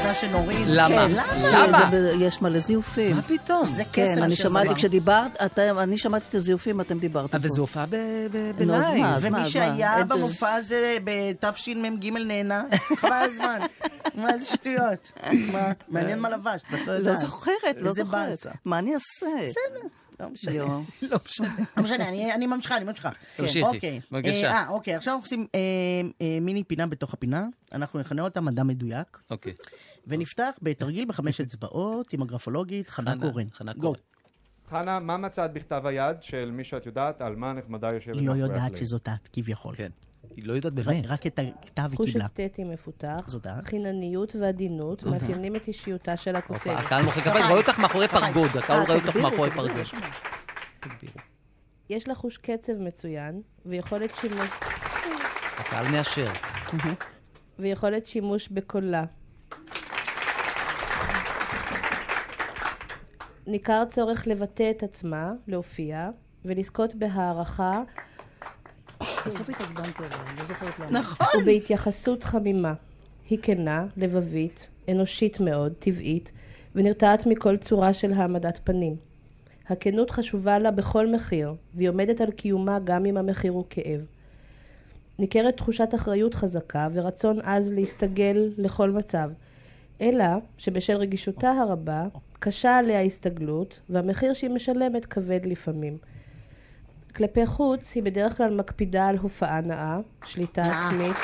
[0.07, 0.67] רוצה שנוריד?
[0.67, 0.87] למה?
[1.07, 1.89] כן, למה?
[1.91, 3.15] זה יש מלא זיופים.
[3.15, 3.65] מה פתאום?
[3.65, 4.75] זה כן, קסם אני של שמעתי.
[4.75, 7.55] כשדיברת, אתם- אני שמעתי את הזיופים, אתם דיברתם אבל פה.
[7.55, 9.05] זו הופעה בלייב.
[9.21, 12.63] ומי שהיה במופע הזה בתשמ"ג נהנה,
[12.99, 13.59] חבל הזמן.
[14.15, 15.11] מה, איזה שטויות.
[15.89, 17.13] מעניין מה לבשת, את לא יודעת.
[17.15, 18.45] לא זוכרת, לא זוכרת.
[18.65, 19.25] מה אני אעשה?
[19.41, 19.87] בסדר,
[20.19, 20.53] לא משנה.
[21.11, 21.47] לא משנה.
[21.77, 23.09] לא משנה, אני- אני ממשיכה, אני ממשיכה.
[23.37, 23.99] תמשיכי, אוקיי.
[24.11, 24.51] בבקשה.
[24.51, 25.59] אה, אוקיי, עכשיו אנחנו עושים אה,
[26.21, 27.45] אה, מיני פינה בתוך הפינה.
[27.73, 29.53] אנחנו נכנה אותה מדע מדויק, אוקיי.
[30.07, 33.49] ונפתח בתרגיל בחמש אצבעות עם הגרפולוגית חנה קורן.
[33.51, 33.73] חנה.
[33.73, 33.99] קורן.
[34.69, 38.33] חנה, מה מצאת בכתב היד של מי שאת יודעת על מה נחמדה יושבת היא לא
[38.33, 38.77] יודעת?
[38.77, 39.75] שזאת את, כביכול.
[39.75, 39.89] כן.
[40.35, 41.05] היא לא יודעת רק- באמת.
[41.07, 42.25] רק את הכתב היא חוש קיבלה.
[42.25, 43.19] אסתטי מפותח.
[43.65, 46.85] חינניות ועדינות מאפיינים את אישיותה של הופה, הכותבת.
[46.85, 49.51] הקהל מוחא כפיים, ראו אותך מאחורי פרגוד, הקהל אה, רואה אותך מאחורי.
[49.51, 49.71] פרגוד.
[51.89, 54.49] יש לה חוש קצב מצוין, ויכולת שימוש,
[55.57, 56.31] הקהל מאשר.
[57.59, 59.03] ויכולת שימוש בקולה.
[63.47, 66.09] ניכר צורך לבטא את עצמה, להופיע,
[66.45, 67.83] ולזכות בהערכה
[69.25, 70.99] בסוף התעצבנתי עליה, אני לא זוכרת למה.
[70.99, 71.41] נכון.
[71.41, 72.73] ובהתייחסות חמימה.
[73.29, 76.31] היא כנה, לבבית, אנושית מאוד, טבעית,
[76.75, 78.95] ונרתעת מכל צורה של העמדת פנים.
[79.69, 84.05] הכנות חשובה לה בכל מחיר, והיא עומדת על קיומה גם אם המחיר הוא כאב.
[85.19, 89.29] ניכרת תחושת אחריות חזקה ורצון עז להסתגל לכל מצב,
[90.01, 90.25] אלא
[90.57, 92.03] שבשל רגישותה הרבה,
[92.39, 95.97] קשה עליה ההסתגלות, והמחיר שהיא משלמת כבד לפעמים.
[97.15, 100.63] כלפי חוץ, היא בדרך כלל מקפידה על הופעה נאה, שליטה.
[100.63, 101.15] עצמית,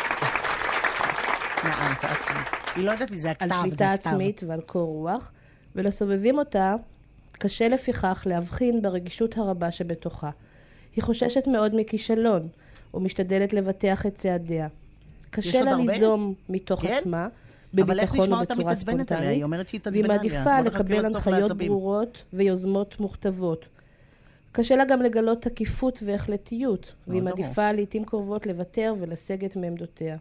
[1.62, 2.48] שליטה עצמית.
[2.76, 4.10] היא לא יודעת מי זה הכתב, על זה שליטה הכתב.
[4.10, 5.32] עצמית ועל קור רוח,
[5.76, 6.76] ולסובבים אותה
[7.32, 10.30] קשה לפיכך להבחין ברגישות הרבה שבתוכה.
[10.96, 12.48] היא חוששת מאוד מכישלון,
[12.94, 14.68] ומשתדלת לבטח את צעדיה.
[15.30, 15.76] קשה לה?
[15.76, 16.94] ליזום מתוך כן?
[16.94, 17.28] עצמה,
[17.74, 19.30] בביטחון נשמע אותה ובצורה מתעצבנת עליה?
[19.30, 20.18] היא ספונטנית, אומרת שהיא והיא עליה.
[20.18, 21.52] מעדיפה נחכה לקבל הנחיות.
[21.52, 23.66] ברורות ויוזמות מוכתבות.
[24.52, 30.18] קשה לה גם לגלות תקיפות והחלטיות, והיא מעדיפה לעיתים קרובות לוותר ולסגת מעמדותיה.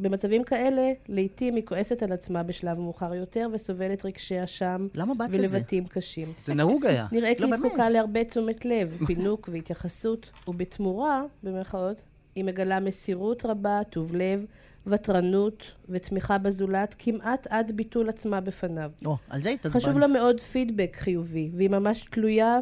[0.00, 5.56] במצבים כאלה, לעיתים היא כועסת על עצמה בשלב מאוחר יותר וסובלת רגשי אשם באת לזה?
[5.56, 6.26] ולבטים קשים.
[6.38, 7.06] זה נהוג היה.
[7.12, 7.68] נראה כי לא, היא.
[7.68, 11.96] זקוקה להרבה תשומת לב, פינוק והתייחסות, ובתמורה, במרכאות,
[12.34, 14.44] היא מגלה מסירות רבה, טוב לב
[14.86, 18.90] ותרנות ותמיכה בזולת, כמעט עד ביטול עצמה בפניו.
[19.04, 19.82] או, על זה התעצבנת.
[19.82, 22.58] חשוב לה מאוד פידבק חיובי, והיא ממש תלויה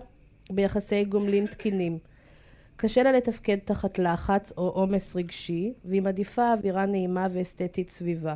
[0.50, 1.98] ביחסי גומלין תקינים.
[2.76, 8.34] קשה לה לתפקד תחת לחץ או עומס רגשי, והיא מעדיפה אווירה נעימה ואסתטית סביבה.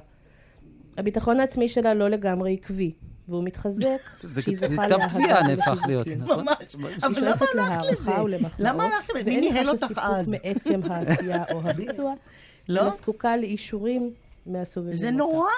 [0.99, 2.93] הביטחון העצמי שלה לא לגמרי עקבי,
[3.29, 5.83] והוא מתחזק זה כשהיא זה זוכה כתב לאהבה תביעה נהפך.
[5.87, 6.45] להיות, נכון?
[6.45, 7.03] ממש.
[7.05, 8.11] אבל למה הלכת לזה?
[8.11, 8.23] להערכה
[8.59, 9.31] למה הלכת לזה?
[9.31, 10.29] מי ואין ניהל לך אותך סיפוק אז?
[10.29, 12.15] מעצם העשייה או הביצוע,
[12.69, 12.81] לא?
[12.81, 14.15] אלא זקוקה לאישורים
[14.47, 15.11] מהסובבים זה.
[15.11, 15.49] נורא.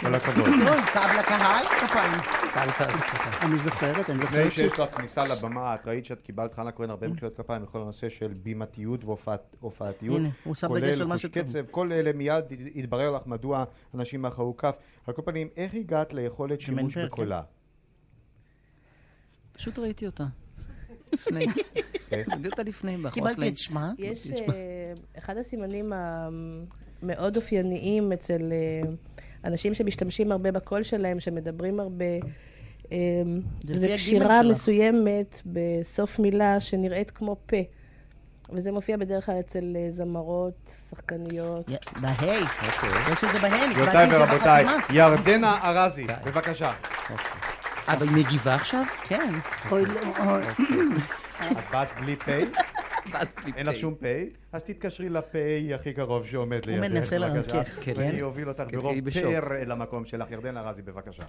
[0.00, 0.44] כל הכבוד.
[0.44, 2.12] טוב, כאב לקהל, כפיים.
[2.54, 3.46] קל, קל, קל.
[3.46, 4.56] אני זוכרת, אני לפני זוכרת ש...
[4.56, 8.08] שיש לך כניסה לבמה, את ראית שאת קיבלת חנה כהן הרבה מחיאות כפיים בכל הנושא
[8.08, 9.04] של בימתיות
[9.60, 10.18] והופעתיות.
[10.18, 11.42] הנה, הוא שם דגש על מה שטוב.
[11.48, 13.64] קצב, כל אלה מיד יתברר לך מדוע
[13.94, 14.74] אנשים מאחרו כף.
[15.06, 17.42] על כל פנים, איך הגעת ליכולת שימוש בקולה?
[19.52, 20.24] פשוט ראיתי אותה.
[21.12, 21.46] לפני.
[22.12, 23.48] ראיתי אותה לפני, באחורה קיבלתי.
[23.48, 23.92] את שמה.
[23.98, 24.32] יש אה,
[25.18, 28.90] אחד הסימנים המאוד אופייניים אצל אה,
[29.44, 32.04] אנשים שמשתמשים הרבה בקול שלהם, שמדברים הרבה,
[32.92, 32.98] אה,
[33.62, 34.42] זה קשירה.
[34.42, 37.56] מסוימת בסוף מילה שנראית כמו פה.
[38.52, 40.54] וזה מופיע בדרך כלל אצל אה, זמרות,
[40.90, 41.68] שחקניות.
[41.68, 42.42] יא, בהיי.
[43.12, 44.64] יש את זה בהיי, קיבלתי את זה ורבותיי.
[44.90, 46.72] ירדנה ארזי, בבקשה.
[47.88, 48.82] אבל היא מגיבה עכשיו?
[49.04, 49.34] כן.
[49.70, 50.00] אוי, לא,
[51.72, 52.28] באת בלי פ',
[53.56, 54.04] אין לך שום פ',
[54.52, 55.32] אז תתקשרי לפ'
[55.74, 57.56] הכי קרוב שעומד לידך, מנסה בבקשה.
[57.56, 57.92] לרכך, כן.
[57.96, 59.10] ואני אוביל אותך כן, ברוב.
[59.10, 60.30] פר אל המקום שלך.
[60.30, 61.22] ירדנה ארזי, בבקשה.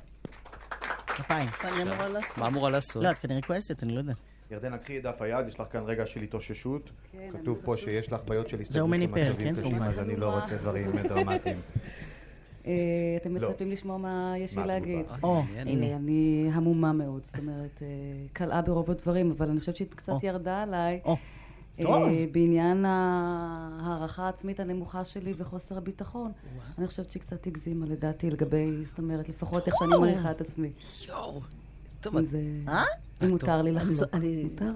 [1.08, 1.50] כפיים.
[1.64, 2.38] אני אמורה לעשות.
[2.38, 3.04] מה אמורה לעשות?
[3.04, 4.14] לא, את כנראה כועסת, אני לא יודע.
[4.52, 6.90] ירדנה, קחי את דף היד, יש לך כאן רגע של התאוששות.
[7.34, 9.84] כתוב פה שיש לך בעיות של זהו הסתגלות מני של פר, מצבים כן, קשים.
[9.84, 11.58] אז אני לא רוצה דברים דרמטיים.
[12.68, 12.74] אה,
[13.22, 13.50] אתם לא.
[13.50, 15.06] מצפים לשמוע מה יש לי להגיד.
[15.24, 17.88] אה, אני המומה מאוד, זאת אומרת, אה,
[18.34, 19.88] קלעה ברוב הדברים, אבל אני חושבת שהיא.
[19.96, 21.02] קצת ירדה עליי.
[21.80, 22.04] אה, טוב.
[22.32, 26.32] בעניין ההערכה העצמית הנמוכה שלי וחוסר הביטחון.
[26.78, 30.70] אני חושבת שהיא קצת הגזימה לדעתי לגבי, זאת אומרת, לפחות איך שאני מעריכה את עצמי.
[31.08, 31.42] יואו.
[32.02, 32.40] טוב, אם זה...
[32.68, 32.84] אה?
[33.24, 33.92] אם מותר לי אני לחלוק.
[33.94, 34.72] זו- אני- מותר?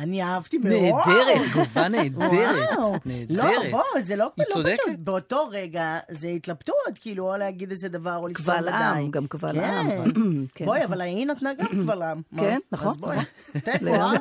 [0.00, 0.72] אני אהבתי מאוד.
[1.08, 2.78] נהדרת, תגובה נהדרת.
[2.78, 2.94] וואו.
[3.06, 3.30] נהדרת.
[3.64, 4.76] לא, בוא, זה לא היא לא צודקת.
[4.86, 4.98] פשוט.
[4.98, 9.02] באותו רגע זה התלבטות, כאילו, או להגיד איזה דבר, או לסתום קבל ודאי.
[9.04, 9.86] עם, גם קבל כן.
[10.14, 10.46] עם.
[10.54, 10.92] כן, בואי, נכון.
[10.92, 12.22] אבל היא נתנה גם קבל עם.
[12.36, 13.16] כן, נכון, אז בואי,
[13.82, 13.98] לגמרי.
[13.98, 14.12] אה?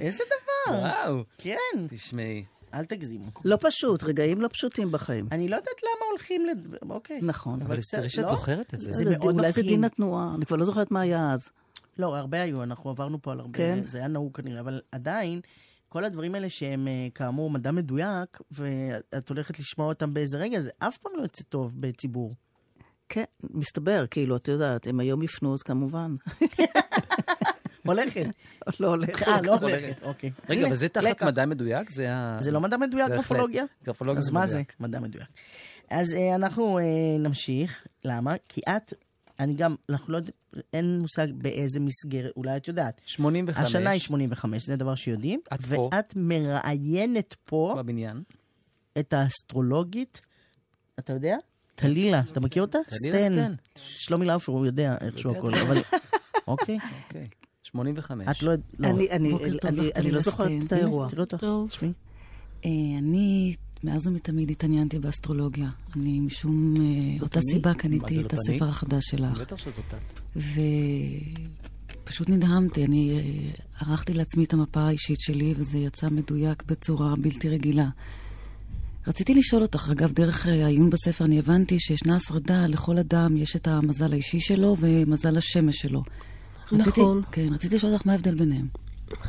[0.00, 0.78] איזה דבר.
[0.78, 1.24] וואו.
[1.38, 2.44] כן, תשמעי.
[2.74, 3.24] אל תגזימו.
[3.44, 5.26] לא פשוט, רגעים לא פשוטים בחיים.
[5.32, 6.50] אני לא יודעת למה הולכים ל...
[6.90, 7.18] אוקיי.
[7.22, 7.62] נכון.
[7.62, 8.30] אבל תראי שאת לא?
[8.30, 8.92] זוכרת את זה.
[8.92, 9.62] זה לא מאוד אולי זה.
[9.62, 11.50] דין התנועה, אני כבר לא זוכרת מה היה אז.
[11.98, 13.78] לא, הרבה היו, אנחנו עברנו פה על הרבה, כן.
[13.86, 15.40] זה היה נהוג כנראה, אבל עדיין,
[15.88, 20.70] כל הדברים האלה שהם אה, כאמור מדע מדויק, ואת הולכת לשמוע אותם באיזה רגע, זה
[20.78, 22.34] אף פעם לא יוצא טוב בציבור.
[23.08, 26.14] כן, מסתבר, כאילו, את יודעת, הם היום יפנו, אז כמובן.
[27.88, 28.26] הולכת.
[28.80, 29.28] לא הולך.
[29.28, 30.30] אה, לא הולכת, אוקיי.
[30.48, 31.22] רגע, אבל זה תחת.
[31.22, 31.90] מדע מדויק?
[31.90, 33.08] זה לא מדע מדויק.
[33.08, 33.64] גרפולוגיה?
[33.84, 34.74] גרפולוגיה אז זה מה זה מדויק.
[34.80, 35.28] מדע מדויק?
[35.90, 36.84] אז אה, אנחנו אה,
[37.18, 37.86] נמשיך.
[38.04, 38.34] למה?
[38.48, 38.94] כי את,
[39.40, 40.34] אני גם, אנחנו לא יודעים,
[40.72, 43.00] אין מושג באיזה מסגרת, אולי את יודעת.
[43.04, 43.68] 85.
[43.68, 45.40] השנה היא 85, זה דבר שיודעים.
[45.54, 45.90] את פה.
[45.92, 48.22] ואת מראיינת פה בבניין.
[48.98, 50.20] את האסטרולוגית,
[50.98, 51.36] אתה יודע?
[51.74, 52.78] טלילה, אתה מכיר אותה?
[52.88, 53.54] טלילה סטן.
[53.74, 55.78] שלומי לאופר, הוא יודע איכשהו הכל, אבל...
[56.46, 56.78] אוקיי.
[57.74, 57.92] אוקיי.
[58.02, 58.28] 85.
[58.38, 58.52] את לא...
[58.78, 58.88] לא.
[58.88, 60.50] אני- אני- אני- אני לא זוכרת.
[60.66, 61.08] את האירוע.
[61.18, 61.36] אותך.
[61.40, 61.68] טוב.
[61.68, 61.92] תשמעי.
[62.64, 63.54] אה, אני
[63.84, 65.68] מאז ומתמיד התעניינתי באסטרולוגיה.
[65.96, 66.82] אני משום אה,
[67.22, 67.52] אותה אני?
[67.52, 68.38] סיבה קניתי את לא תני?
[68.54, 69.38] הספר החדש שלך.
[69.40, 70.20] בטח שזאת את.
[72.04, 72.84] ופשוט נדהמתי.
[72.84, 73.50] אני אה,
[73.86, 77.88] ערכתי לעצמי את המפה האישית שלי, וזה יצא מדויק בצורה בלתי רגילה.
[79.06, 83.68] רציתי לשאול אותך, אגב, דרך העיון בספר אני הבנתי שישנה הפרדה, לכל אדם יש את
[83.68, 86.02] המזל האישי שלו ומזל השמש שלו.
[86.72, 87.22] רציתי, נכון.
[87.32, 88.68] כן, רציתי לשאול אותך מה ההבדל ביניהם.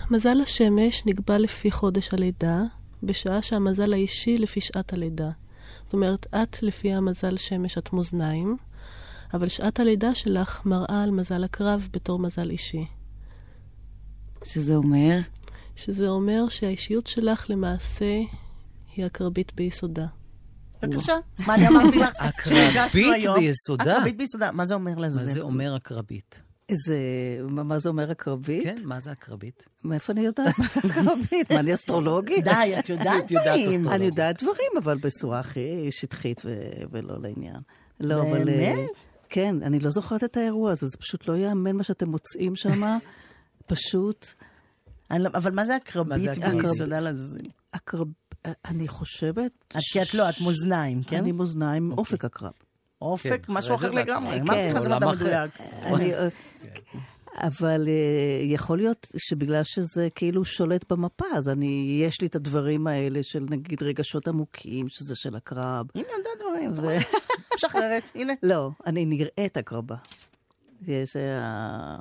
[0.10, 2.64] מזל השמש נקבע לפי חודש הלידה,
[3.04, 5.30] בשעה שהמזל האישי לפי שעת הלידה.
[5.84, 8.58] זאת אומרת, את לפי המזל שמש את מאזניים,
[9.34, 12.86] אבל שעת הלידה שלך מראה על מזל הקרב בתור מזל אישי.
[14.44, 15.20] שזה אומר?
[15.76, 18.20] שזה אומר שהאישיות שלך למעשה
[18.96, 20.06] היא הקרבית ביסודה.
[20.82, 21.14] בבקשה.
[21.40, 22.10] מה אני אמרתי לך?
[22.20, 23.24] הקרבית?
[23.36, 23.84] ביסודה?
[23.96, 24.52] הקרבית ביסודה.
[24.52, 25.26] מה זה אומר מה לזה?
[25.26, 26.42] זה אומר הקרבית?
[26.70, 26.98] איזה,
[27.50, 28.64] מה זה אומר הקרבית?
[28.64, 29.66] כן, מה זה הקרבית?
[29.84, 31.52] מאיפה אני יודעת מה זה הקרבית?
[31.52, 32.44] מה, אני אסטרולוגית?
[32.44, 33.88] די, את יודעת דברים.
[33.88, 36.42] אני יודעת דברים, אבל בצורה הכי שטחית
[36.92, 37.60] ולא לעניין.
[38.00, 38.40] לא, אבל...
[38.40, 38.90] אה, באמת?
[39.30, 42.84] כן, אני לא זוכרת את האירוע הזה, זה פשוט לא ייאמן מה שאתם מוצאים שם.
[43.68, 44.28] פשוט,
[45.12, 46.82] לא- אבל מה זה מה הקרבית זה הקרבית?
[48.66, 49.52] אני חושבת...
[49.68, 51.18] את כי את לא, את מאזניים, כן?
[51.18, 52.52] אני מאזניים, אופק הקרב.
[53.02, 54.40] אופק, כן, משהו אחר זה זה לגמרי.
[54.42, 55.16] אמרתי לך, זה עולם מדע אחר.
[55.26, 55.52] מדויק.
[55.86, 56.28] אני, אה,
[57.38, 57.94] אבל אה,
[58.46, 63.46] יכול להיות שבגלל שזה כאילו שולט במפה, אז אני, יש לי את הדברים האלה של
[63.50, 65.86] נגיד רגשות עמוקים, שזה של הקרב.
[65.96, 66.74] הנה, זה הדברים.
[66.78, 66.98] ו-
[67.56, 68.34] משחררת, הנה.
[68.44, 69.96] לא, אני נראית הקרבה.
[70.88, 71.96] יש, אה,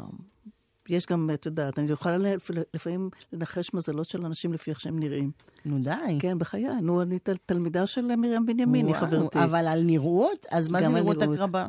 [0.88, 4.98] יש גם, את יודעת, אני יכולה לפ- לפעמים לנחש מזלות של אנשים לפי איך שהם
[4.98, 5.30] נראים.
[5.64, 5.90] נו די.
[6.20, 6.66] כן, בחיי.
[6.82, 9.44] נו, אני תל- תלמידה של מרים בנימין, היא חברתי.
[9.44, 10.46] אבל על נראות?
[10.50, 11.22] אז מה זה נראות.
[11.22, 11.66] הקרבה?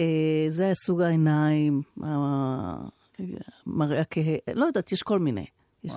[0.00, 0.06] אה,
[0.48, 2.88] זה סוג העיניים, ה-
[3.66, 5.46] מראה הכהה, לא יודעת, יש כל מיני.
[5.84, 5.92] יש-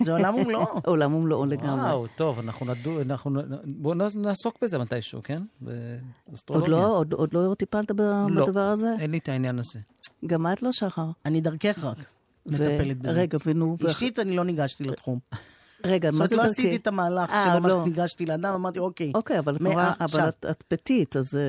[0.00, 0.80] זה עולם ומלואו.
[0.86, 1.84] עולם ומלואו לגמרי.
[1.84, 5.42] וואו, טוב, אנחנו נדו, אנחנו, בואו נעסוק בזה מתישהו, כן?
[5.64, 5.72] עוד
[6.30, 6.70] באסטרולוגיה.
[6.70, 8.94] לא, עוד- עוד לא טיפלת לא, בדבר הזה?
[8.98, 9.78] אין לי את העניין הזה.
[10.26, 11.06] גם את לא, שחר.
[11.26, 11.98] אני דרכך רק
[12.46, 13.10] מטפלת בזה.
[13.20, 13.76] רגע, ונו...
[13.88, 15.18] אישית אני לא ניגשתי לתחום.
[15.84, 16.50] רגע, מה זה לא דרכי?
[16.62, 17.84] עשיתי את המהלך אה, שממש לא.
[17.84, 19.12] ניגשתי לאדם, אמרתי, אוקיי.
[19.14, 21.40] אוקיי, אבל את נורא, אבל את- את פטית, אז אה,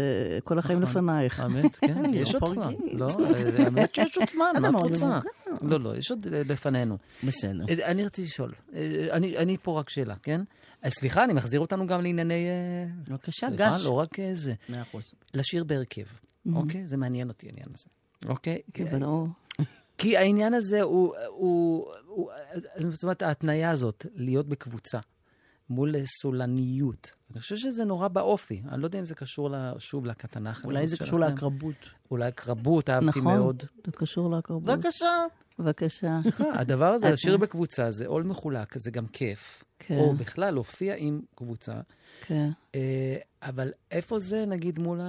[0.41, 0.91] כל החיים נכון.
[1.03, 1.39] לפנייך.
[1.39, 2.63] האמת, כן, יש עוד זמן.
[2.63, 2.93] פרגית.
[2.99, 5.19] לא, אה, האמת שיש עוד זמן, אתה מה את רוצה?
[5.61, 6.97] לא, לא, יש עוד לפנינו.
[7.23, 7.63] בסדר.
[7.85, 8.51] אני רציתי לשאול,
[9.11, 10.41] אני אני פה רק שאלה, כן?
[10.87, 12.45] סליחה, אני מחזיר אותנו גם לענייני...
[13.09, 13.85] בבקשה, סליחה, גש.
[13.85, 14.53] לא רק זה.
[14.69, 15.13] מאה אחוז.
[15.33, 16.01] לשיר בהרכב,
[16.55, 16.87] אוקיי?
[16.87, 17.85] זה מעניין אותי העניין הזה.
[18.29, 18.59] אוקיי?
[18.73, 19.27] כן, ברור.
[20.01, 22.31] כי העניין הזה הוא, הוא, הוא,
[22.91, 24.99] זאת אומרת, ההתניה הזאת, להיות בקבוצה
[25.69, 28.61] מול סולניות, אני חושב שזה נורא באופי.
[28.69, 31.31] אני לא יודע אם זה קשור, ל- שוב, להקת הנחל אולי זה קשור שלכם.
[31.33, 31.75] להקרבות.
[32.11, 33.63] אולי הקרבות, אהבתי נכון, מאוד.
[33.85, 34.63] זה קשור להקרבות.
[34.63, 35.07] בבקשה.
[35.59, 36.19] בבקשה.
[36.23, 39.63] סליחה, הדבר הזה, לשיר בקבוצה, זה עול מחולק, זה גם כיף.
[39.79, 39.97] כן.
[39.99, 41.73] או בכלל, להופיע עם קבוצה.
[42.21, 42.49] כן.
[42.75, 44.99] אה, אבל איפה זה, נגיד, מול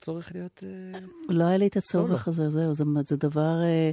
[0.00, 0.64] הצורך להיות...
[0.66, 3.62] אה, לא היה לי את הצורך הזה, זהו, זה, זה דבר...
[3.62, 3.90] אה,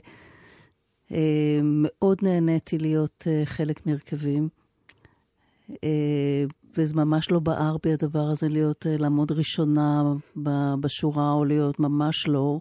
[1.12, 4.50] אה, מאוד נהניתי להיות חלק מהרכבים.
[6.78, 10.04] וזה ממש לא בער בי הדבר הזה להיות, לעמוד ראשונה
[10.80, 12.60] בשורה, או להיות ממש לא.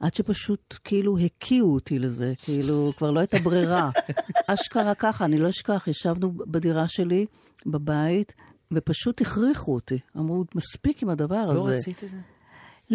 [0.00, 3.90] עד שפשוט כאילו הקיאו אותי לזה, כאילו כבר לא הייתה ברירה.
[4.46, 7.26] אשכרה ככה, אני לא אשכח, ישבנו בדירה שלי,
[7.66, 8.34] בבית,
[8.72, 9.98] ופשוט הכריחו אותי.
[10.16, 11.54] אמרו, מספיק עם הדבר הזה.
[11.54, 12.16] לא רצית את זה?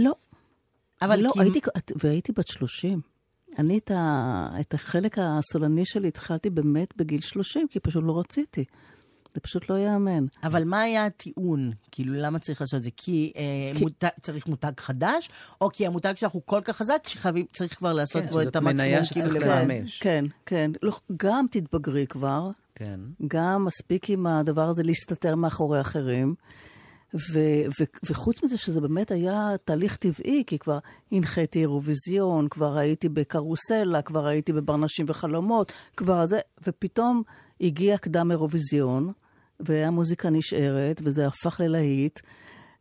[0.04, 0.16] לא.
[1.02, 1.60] אבל לא, כי- הייתי,
[2.04, 3.02] והייתי בת 30.
[3.60, 8.64] אני את, ה, את החלק הסולני שלי התחלתי באמת בגיל 30, כי פשוט לא רציתי.
[9.34, 10.26] זה פשוט לא ייאמן.
[10.43, 11.72] אבל מה היה הטיעון?
[11.91, 12.89] כאילו, למה צריך לעשות את זה?
[12.97, 13.41] כי, אה,
[13.78, 15.30] כי- מותג, צריך מותג חדש,
[15.62, 18.56] או כי המותג שלך הוא כל כך חזק, שחייבים, צריך כבר לעשות כן, בו את
[18.56, 19.64] המקסימום, מניה כאילו, שצריך לבד.
[19.70, 20.00] לממש.
[20.00, 20.72] כן, כן.
[20.84, 23.00] לא, גם תתבגרי כבר, כן.
[23.28, 26.36] גם מספיק עם הדבר הזה להסתתר מאחורי אחרים.
[27.14, 30.80] ו- ו- וחוץ מזה שזה באמת היה תהליך טבעי, כי כבר
[31.12, 37.24] הנחיתי אירוויזיון, כבר הייתי בקרוסלה, כבר הייתי בברנשים וחלומות, כבר זה, ופתאום
[37.62, 39.12] הגיע קדם אירוויזיון,
[39.60, 42.20] והמוזיקה נשארת, וזה הפך ללהיט,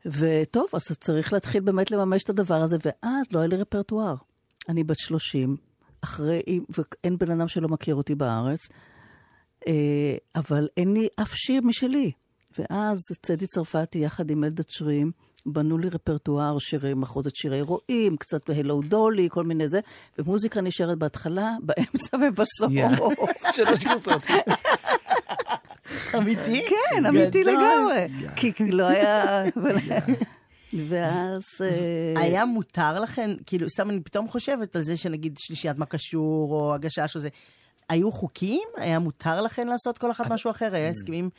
[0.07, 4.15] וטוב, אז צריך להתחיל באמת לממש את הדבר הזה, ואז לא היה לי רפרטואר.
[4.69, 5.57] אני בת 30,
[6.01, 8.69] אחרי, ואין בן אדם שלא מכיר אותי בארץ,
[9.69, 12.13] אה, אבל אין לי אף שיר משלי.
[12.59, 15.13] ואז צדי צרפתי יחד עם אלדד שרים
[15.47, 19.81] בנו לי רפרטואר שירי מחוזת שירי רועים, קצת הלו דולי, כל מיני זה,
[20.19, 22.73] ומוזיקה נשארת בהתחלה, באמצע ובסוף.
[23.57, 24.23] שלוש גרסות.
[26.17, 26.67] אמיתי?
[26.69, 27.45] כן, אמיתי.
[27.45, 28.09] לגמרי.
[28.37, 29.45] כי לא היה...
[30.89, 31.43] ואז...
[31.61, 36.53] אה, היה מותר לכם, כאילו, סתם אני פתאום חושבת על זה שנגיד שלישיית מה קשור,
[36.53, 37.29] או הגשש או זה.
[37.89, 38.69] היו חוקים?
[38.77, 40.75] היה מותר לכם לעשות כל אחת משהו אחר?
[40.75, 41.31] היה הסכמים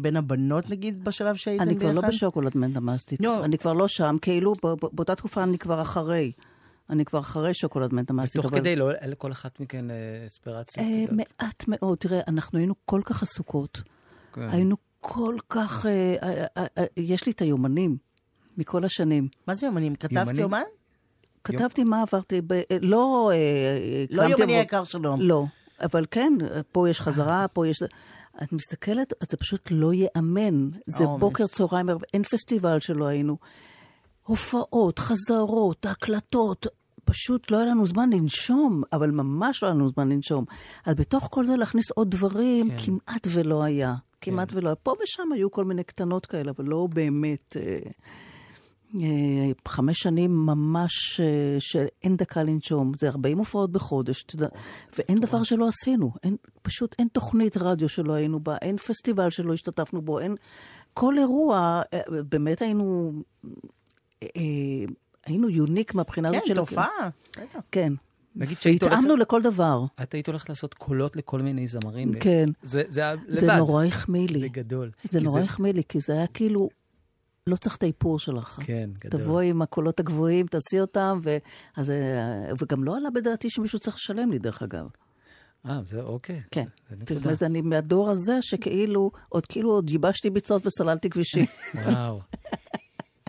[0.00, 1.92] בין הבנות, נגיד, בשלב שהייתם אני ביחד?
[1.92, 3.20] כבר לא בשוקולד מן דמאסטיק.
[3.20, 3.44] לא.
[3.44, 6.32] אני כבר לא שם, כאילו, ב- ב- באותה תקופה אני כבר אחרי.
[6.90, 8.42] אני כבר אחרי שוקולד מן דמאסטיק.
[8.42, 10.86] תוך אבל- כדי, לא, לכל אחת מכן אה, אספירציות.
[10.86, 11.04] אה.
[11.10, 11.98] מעט מאוד.
[11.98, 13.82] תראה, אנחנו היינו כל כך עסוקות.
[14.32, 14.48] כן.
[14.50, 15.86] היינו כל כך...
[15.86, 17.96] אה, אה, אה, אה, יש לי את היומנים
[18.58, 19.28] מכל השנים.
[19.46, 19.94] מה זה יומנים?
[19.94, 20.36] כתבת?
[20.38, 20.62] יומן?
[21.44, 22.52] כתבתי מה עברתי, ב...
[22.52, 23.30] אה, לא...
[23.34, 25.20] אה, לא יומני היקר שלום.
[25.20, 25.44] לא,
[25.82, 26.32] אבל כן,
[26.72, 27.82] פה יש חזרה, פה יש...
[28.42, 30.68] את מסתכלת, אז זה פשוט לא ייאמן.
[30.86, 31.20] זה העומס.
[31.20, 33.36] בוקר, צהריים, אין פסטיבל שלא היינו.
[34.26, 36.66] הופעות, חזרות, הקלטות,
[37.04, 40.44] פשוט לא היה לנו זמן לנשום, אבל ממש לא היה לנו זמן לנשום.
[40.86, 42.76] אז בתוך כל זה להכניס עוד דברים, כן.
[42.78, 43.94] כמעט ולא היה.
[44.20, 44.76] כמעט ולא היה.
[44.76, 47.56] פה ושם היו כל מיני קטנות כאלה, אבל לא באמת...
[47.60, 47.90] אה,
[49.68, 51.26] חמש שנים ממש אה,
[51.58, 52.92] שאין דקה לנשום.
[52.98, 54.48] זה 40 הופעות בחודש, יודע,
[54.98, 56.12] ואין דבר שלא עשינו.
[56.22, 60.36] אין, פשוט אין תוכנית רדיו שלא היינו בה, אין פסטיבל שלא השתתפנו בו, אין...
[60.94, 63.12] כל אירוע, אה, באמת היינו...
[64.22, 64.40] אה, אה,
[65.26, 66.54] היינו יוניק מהבחינה כן, הזאת של...
[66.54, 67.08] תופעה.
[67.30, 67.58] בטח.
[67.70, 67.92] כן.
[68.36, 69.84] נגיד שהיית והתאמנו הולכת- לכל דבר.
[70.02, 72.12] את היית הולכת לעשות קולות לכל מיני זמרים.
[72.20, 72.48] כן.
[72.62, 73.16] זה, לבד.
[73.28, 74.40] זה נורא החמיא לי.
[74.40, 74.90] זה גדול.
[75.10, 76.68] זה נורא החמיא לי, כי זה היה כאילו...
[77.46, 78.58] לא צריך את האיפור שלך.
[78.64, 79.20] כן, גדול.
[79.20, 81.36] תבואי עם הקולות הגבוהים, תעשי אותם, ו...
[81.76, 84.86] אז, אה, וגם לא עלה בדעתי שמישהו צריך לשלם לי, דרך אגב.
[85.66, 86.42] אה, זה אוקיי.
[86.50, 86.64] כן.
[86.90, 87.24] זה זאת נקודה.
[87.24, 91.44] אומרת, אני מהדור הזה שכאילו, עוד כאילו עוד ייבשתי ביצות וסללתי כבישים.
[91.84, 92.20] וואו.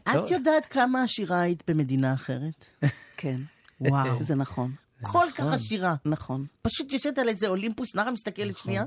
[0.04, 2.66] את יודעת כמה עשירה היית במדינה אחרת?
[3.18, 3.38] כן.
[3.82, 4.24] וואו.
[4.24, 4.72] זה נכון.
[5.02, 5.96] כל כך עשירה.
[6.06, 6.46] נכון.
[6.62, 8.86] פשוט יושבת על איזה אולימפוס, נערה מסתכלת שנייה,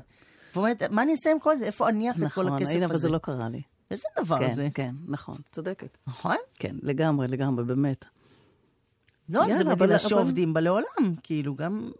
[0.53, 1.65] ואומרת, מה אני אעשה עם כל זה?
[1.65, 3.01] איפה אניח את כל נכון, הכסף הנה, אבל הזה?
[3.01, 3.61] זה לא קרה לי.
[3.91, 4.67] איזה דבר כן, זה?
[4.73, 5.97] כן, נכון, צודקת.
[6.07, 6.35] נכון?
[6.59, 8.05] כן, לגמרי, לגמרי, באמת.
[9.29, 11.91] לא, זה יאללה, אבל- מדינה אבל- שעובדים בה לעולם, כאילו, גם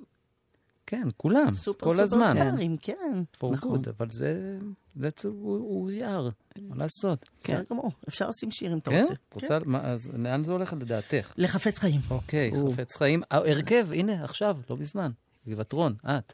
[0.86, 2.34] כן, כולם, סופר כל סופר הזמן.
[2.36, 3.24] סטארים, כן.
[3.44, 3.82] for נכון.
[3.86, 4.58] good, אבל זה,
[4.96, 6.30] זה הוא הוא יער,
[6.62, 7.30] מה לעשות?
[7.44, 9.02] בסדר גמור, אפשר לשים שיר אם אתה כן?
[9.02, 9.14] רוצה.
[9.34, 11.34] רוצה, מה, אז לאן זה הולך לדעתך?
[11.38, 12.02] לחפץ חיים.
[12.10, 13.22] אוקיי, חפץ חיים.
[13.32, 15.12] ההרכב, הנה, עכשיו, לא מזמן.
[15.48, 16.34] גבעתרון, את.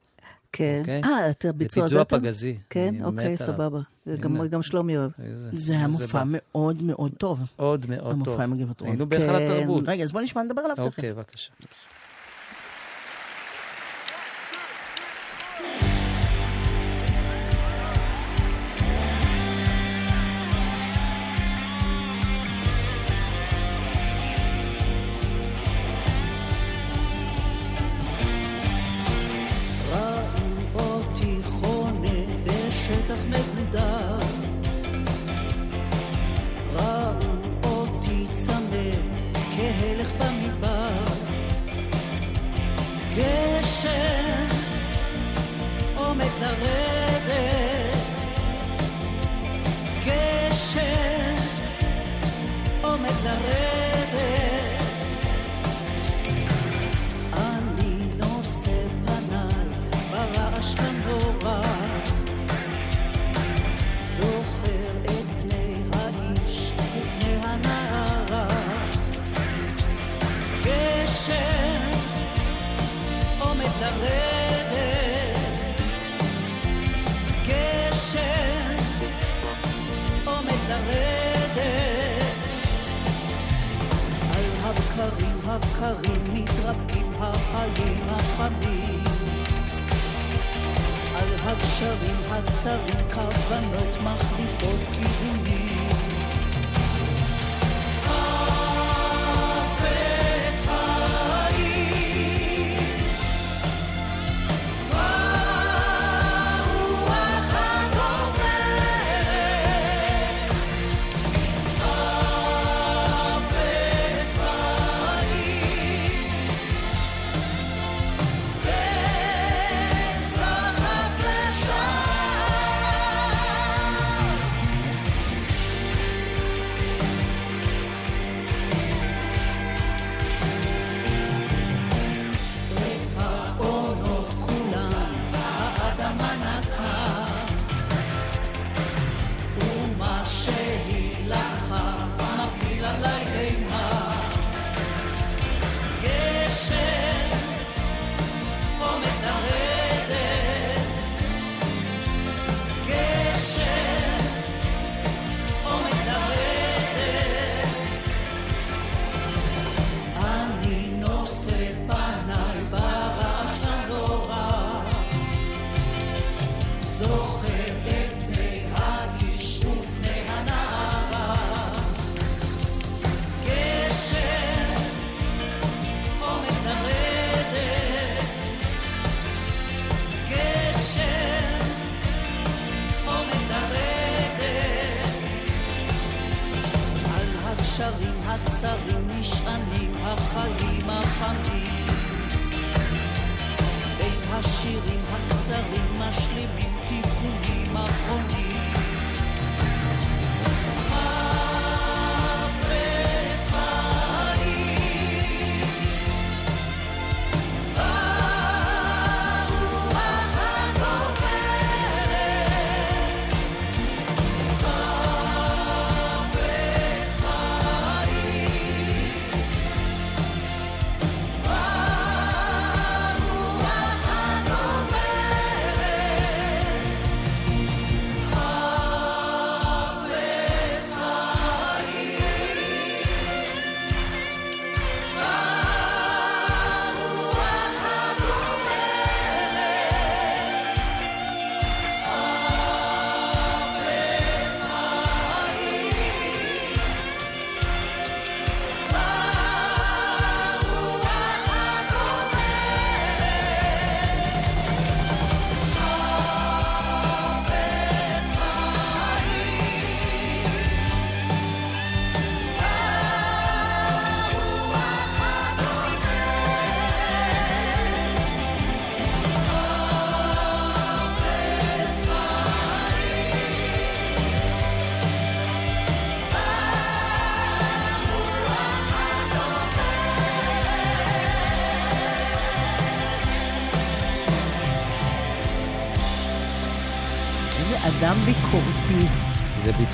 [0.57, 0.77] כן.
[0.79, 1.01] אוקיי.
[1.03, 2.57] אה, את הביצוע הזה ביצוע אתה- פגזי.
[2.69, 3.37] כן, אוקיי.
[3.37, 3.79] סבבה.
[4.51, 5.11] גם- שלומי אוהב.
[5.23, 6.23] איזה- זה היה מופע.
[6.25, 7.39] מאוד מאוד טוב.
[7.59, 8.11] מאוד מאוד טוב.
[8.11, 8.89] המופע עם הגבעתרון.
[8.91, 9.35] היינו בהיכל כן.
[9.51, 9.83] התרבות.
[9.87, 10.85] רגע, אז בוא נשמע, נדבר עליו תכף.
[10.85, 11.51] אוקיי, בבקשה.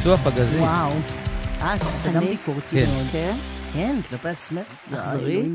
[0.01, 0.59] ביצוע פגזי.
[0.59, 0.91] וואו.
[1.61, 2.25] אה, את אדם אני?
[2.25, 2.85] ביקורתי כן.
[2.93, 3.07] מאוד.
[3.11, 3.35] כן?
[3.73, 4.65] כן, כלפי עצמך.
[4.93, 5.45] אכזרית?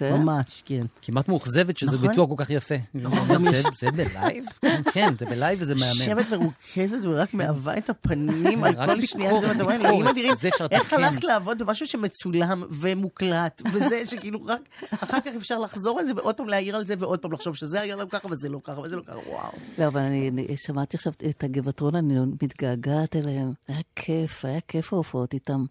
[0.00, 0.16] כן?
[0.16, 0.86] ממש, כן.
[1.02, 2.08] כמעט מאוכזבת שזה נכון.
[2.08, 2.74] ביצוע כל כך יפה.
[2.94, 4.44] זה- יש- זה בלייב?
[4.92, 5.86] כן, זה בלייב וזה מהמם.
[5.98, 9.34] יושבת מרוכזת ורק מהווה את הפנים על כל שנייה.
[9.34, 10.32] ואתה אומר, אלוהים אדירים,
[10.70, 10.92] איך.
[10.92, 16.34] הלכת לעבוד במשהו שמצולם ומוקלט, וזה שכאילו רק אחר כך אפשר לחזור על זה ועוד
[16.36, 18.96] פעם להעיר על זה ועוד פעם לחשוב שזה היה לא ככה וזה לא ככה וזה
[18.96, 19.52] לא ככה, וואו.
[19.78, 23.52] לא, אבל אני, אני שמעתי עכשיו את הגבעתרון, אני מתגעגעת אליהם.
[23.68, 25.64] היה כיף, היה כיף ההופעות איתם.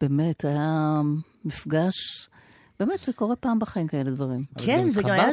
[0.00, 1.00] באמת, היה
[1.44, 2.28] מפגש...
[2.80, 4.44] באמת, זה קורה פעם בחיים כאלה דברים.
[4.58, 5.28] כן, זה גם היה.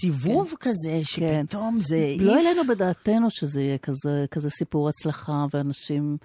[0.00, 2.16] סיבוב כזה, שפתאום זה...
[2.18, 2.32] לא.
[2.36, 6.16] העלינו בדעתנו שזה יהיה כזה, כזה סיפור הצלחה, ואנשים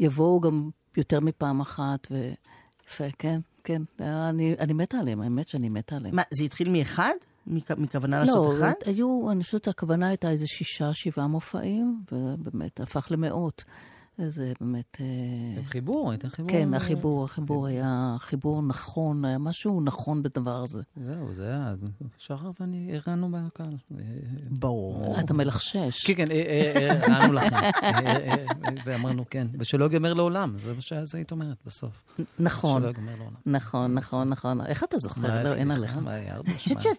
[0.00, 3.82] יבואו גם יותר מפעם אחת, ויפה, כן, כן.
[4.00, 6.16] אני, אני מתה עליהם, האמת שאני מתה עליהם.
[6.16, 7.12] מה, זה התחיל מאחד?
[7.46, 8.72] מכ- מכוונה לעשות לא, אחד?
[8.86, 13.64] היו, אני חושבת, הכוונה הייתה איזה שישה, שבעה מופעים, ובאמת, הפך למאות.
[14.18, 14.96] זה באמת...
[15.00, 15.06] אה,
[15.60, 16.50] אתם חיבור, הייתם חיבור.
[16.50, 20.82] כן, החיבור, החיבור היה חיבור נכון, היה משהו נכון בדבר הזה.
[21.04, 21.74] זהו, זה היה,
[22.18, 23.76] שחר ואני הרענו מהקהל.
[23.98, 24.04] אה,
[24.50, 25.20] ברור.
[25.20, 26.06] אתה מלחשש.
[26.06, 27.56] כן, כן, אה, אה, הרענו לכם.
[28.84, 32.02] ואמרנו כן, ושלא ייגמר לעולם, זה מה שאז היית אומרת בסוף.
[32.38, 33.36] נכון, שלא ייגמר לעולם.
[33.46, 34.66] נכון, נכון, נכון.
[34.66, 35.44] איך אתה זוכר?
[35.44, 35.98] לא, אין עליך.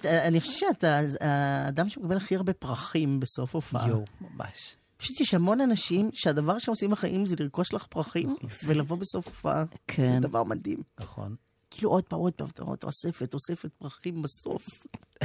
[0.06, 3.88] אני חושבת שאתה האדם שמקבל הכי הרבה פרחים בסוף הופעה.
[3.88, 4.76] יואו, ממש.
[4.98, 8.36] פשוט יש המון אנשים שהדבר שהם עושים בחיים זה לרכוש לך פרחים
[8.66, 9.64] ולבוא בסוף הופעה.
[9.88, 10.14] כן.
[10.22, 10.78] זה דבר מדהים.
[11.00, 11.36] נכון.
[11.72, 12.48] כאילו עוד פעם, עוד פעם,
[12.84, 14.66] אוספת, אוספת פרחים בסוף.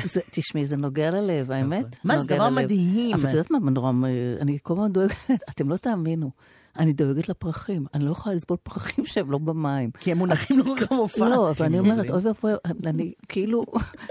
[0.05, 1.97] זה- תשמעי, זה נוגע ללב, האמת.
[2.05, 2.65] מה, זה דבר ללב.
[2.65, 3.15] מדהים.
[3.15, 3.93] אבל את יודעת מה, נורא,
[4.41, 5.13] אני כל הזמן דואגת,
[5.51, 6.31] אתם לא תאמינו.
[6.79, 9.91] אני דואגת לפרחים, אני לא יכולה לסבול פרחים שהם לא במים.
[10.01, 11.29] כי הם מונחים לא רק במופע.
[11.29, 12.11] לא, אבל אני הם אומרת.
[12.11, 12.53] אוי ואבוי,
[12.87, 13.65] אני כאילו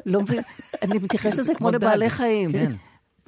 [0.05, 0.41] לא מבינה,
[0.81, 1.71] אני מתייחסת לזה כמו.
[1.71, 2.49] לבעלי חיים.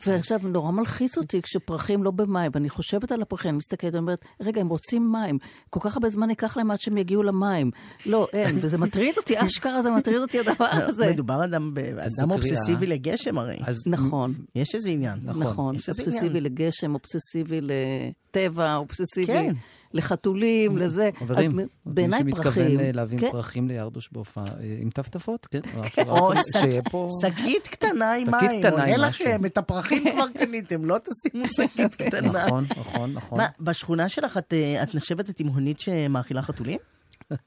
[0.05, 4.61] ועכשיו, נורא מלחיץ אותי כשפרחים לא במים, ואני חושבת על הפרחים, אני מסתכלת ואומרת, רגע,
[4.61, 5.37] הם רוצים מים,
[5.69, 7.71] כל כך הרבה זמן ייקח להם עד שהם יגיעו למים.
[8.05, 11.11] לא, אין, וזה מטריד אותי, אשכרה זה מטריד אותי הדבר הזה.
[11.11, 12.33] מדובר אדם באדם סוכריה.
[12.33, 13.57] אובססיבי לגשם הרי.
[13.65, 14.33] אז נכון.
[14.55, 15.19] יש איזה עניין.
[15.23, 16.41] נכון, יש איזה אובססיבי.
[16.41, 19.53] לגשם, אובססיבי לטבע, אובססיבי כן.
[19.93, 21.09] לחתולים, לזה.
[21.19, 22.51] חברים, בעיניי מי פרחים.
[22.53, 23.31] שמתכוון אה, להביא כן.
[23.31, 25.59] פרחים לירדוש בהופעה, אה, עם טפטפות, כן.
[26.07, 27.07] או שיהיה פה...
[27.21, 28.59] שקית קטנה עם שקית מים.
[28.61, 29.25] קטנה עונה עם משהו.
[29.25, 32.45] לכם, את הפרחים כבר קניתם, לא תשימו שקית קטנה.
[32.45, 33.37] נכון, נכון, נכון.
[33.37, 36.79] מה, בשכונה שלך את, אה, את נחשבת לתימהונית שמאכילה חתולים?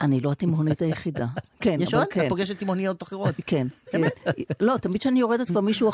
[0.01, 1.27] אני לא התימהונית היחידה.
[1.61, 2.07] כן, יש עוד?
[2.11, 2.25] כן.
[2.25, 3.35] את פוגשת תימהוניות אחרות.
[3.47, 3.67] כן.
[4.61, 5.91] לא, תמיד כשאני יורדת כבר מישהו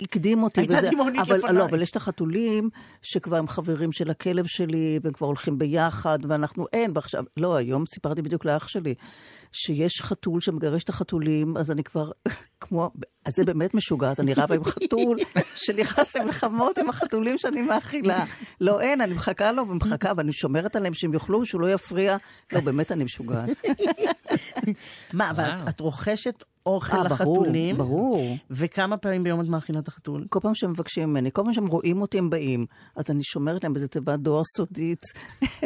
[0.00, 0.60] הקדים אותי.
[0.60, 1.52] הייתה תימהונית לפניי.
[1.52, 2.70] לא, אבל יש את החתולים
[3.02, 7.86] שכבר הם חברים של הכלב שלי, והם כבר הולכים ביחד, ואנחנו אין, ועכשיו, לא, היום
[7.86, 8.94] סיפרתי בדיוק לאח שלי,
[9.52, 12.10] שיש חתול שמגרש את החתולים, אז אני כבר,
[12.60, 12.90] כמו,
[13.24, 15.18] אז זה באמת משוגעת, אני רבה עם חתול
[15.64, 18.24] שנכנס למלחמות עם החתולים שאני מאכילה.
[18.60, 22.16] לא, אין, אני מחכה לו ומחכה, ואני שומרת עליהם שהם יאכלו, שהוא לא יפריע.
[22.52, 23.48] לא, באמת אני משוגעת.
[25.12, 27.76] מה, אבל את- רוכשת אוכל אה, ברור, לחתולים?
[27.76, 28.36] ברור.
[28.50, 30.26] וכמה פעמים ביום את מאכילה את החתול?
[30.28, 33.64] כל פעם שהם מבקשים ממני, כל פעם שהם רואים אותי הם באים, אז אני שומרת
[33.64, 35.02] להם באיזה תיבת דואר סודית,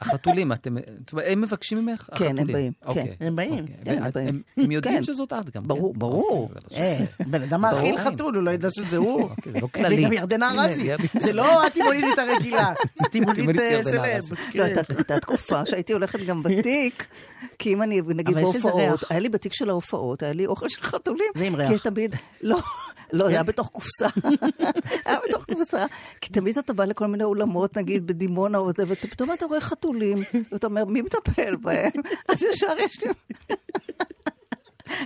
[0.00, 0.78] החתולים, אוכל.
[1.26, 2.08] הם מבקשים ממך?
[2.14, 2.46] כן, הם.
[2.52, 2.86] באים, כן.
[2.88, 3.52] אוקיי, הם באים.
[3.64, 3.76] אוקיי.
[3.84, 4.28] כן, הם ואת- באים.
[4.28, 5.02] הם- הם יודעים כן.
[5.02, 5.66] שזאת את גם?
[5.78, 6.50] ברור, ברור.
[6.64, 7.98] אוקיי, לא אה, בן אדם מאכיל.
[7.98, 9.22] חתול, הוא לא ידע שזה הוא.
[9.30, 10.02] אוקיי, זה לא כללי.
[10.02, 10.90] וגם ירדנה ארזי.
[11.18, 14.00] זה לא הטימונית הרגילה, זה טימונית אה, סלב.
[14.00, 14.34] ארזי.
[14.54, 14.82] לא, כן.
[14.96, 17.06] הייתה תקופה שהייתי הולכת גם בתיק,
[17.58, 19.00] כי אם אני, נגיד בהופעות.
[19.10, 21.32] היה לי בתיק של ההופעות, היה לי אוכל של חתולים.
[21.34, 21.70] זה עם כי ריח.
[21.70, 22.58] יש תמיד, לא,
[23.12, 24.08] לא, זה היה בתוך קופסה.
[25.06, 25.86] היה בתוך קופסה.
[26.20, 30.16] כי תמיד אתה בא לכל מיני אולמות, נגיד בדימונה או זה, ופתאום אתה רואה חתולים,
[30.52, 31.90] ואתה אומר, מי מטפל בהם?
[32.28, 33.10] אז ישר יש לי...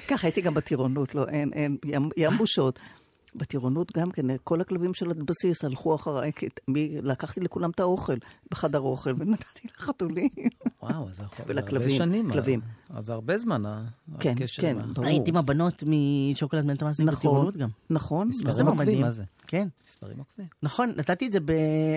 [0.09, 1.77] ככה הייתי גם בטירונות, לא, אין, אין,
[2.17, 2.79] ים, בושות.
[3.35, 8.17] בטירונות גם כן, כל הכלבים של הבסיס הלכו אחריי, כי מי, לקחתי לכולם את האוכל
[8.51, 10.29] בחדר אוכל, ונתתי לחתולים.
[10.83, 12.31] וואו, אז ולכלבים, הרבה שנים.
[12.33, 12.61] כלבים.
[12.91, 13.85] אז זה הרבה זמן, ה-
[14.21, 14.63] כן, הקשר.
[14.63, 15.07] כן, ה- ברור.
[15.09, 17.69] הייתי עם הבנות משוקולד מנטמאסים נכון, בטירונות גם.
[17.91, 19.01] נכון, מספרים עוקבים?
[19.01, 19.25] מה זה?
[19.47, 19.69] כן.
[19.89, 20.47] מספרים עוקבים.
[20.63, 21.51] נכון, נתתי את זה ב...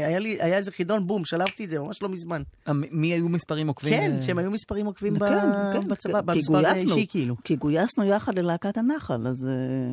[0.05, 2.41] היה לי, היה איזה חידון, בום, שלפתי את זה ממש לא מזמן.
[2.67, 3.93] אה, מי היו מספרים עוקבים?
[3.93, 6.67] כן, אה, שהם היו מספרים עוקבים ב- כן, כן, בצבא, כי במספר.
[6.67, 7.35] האישי כאילו.
[7.43, 9.91] כי גויסנו יחד ללהקת הנחל, אז אה, אה,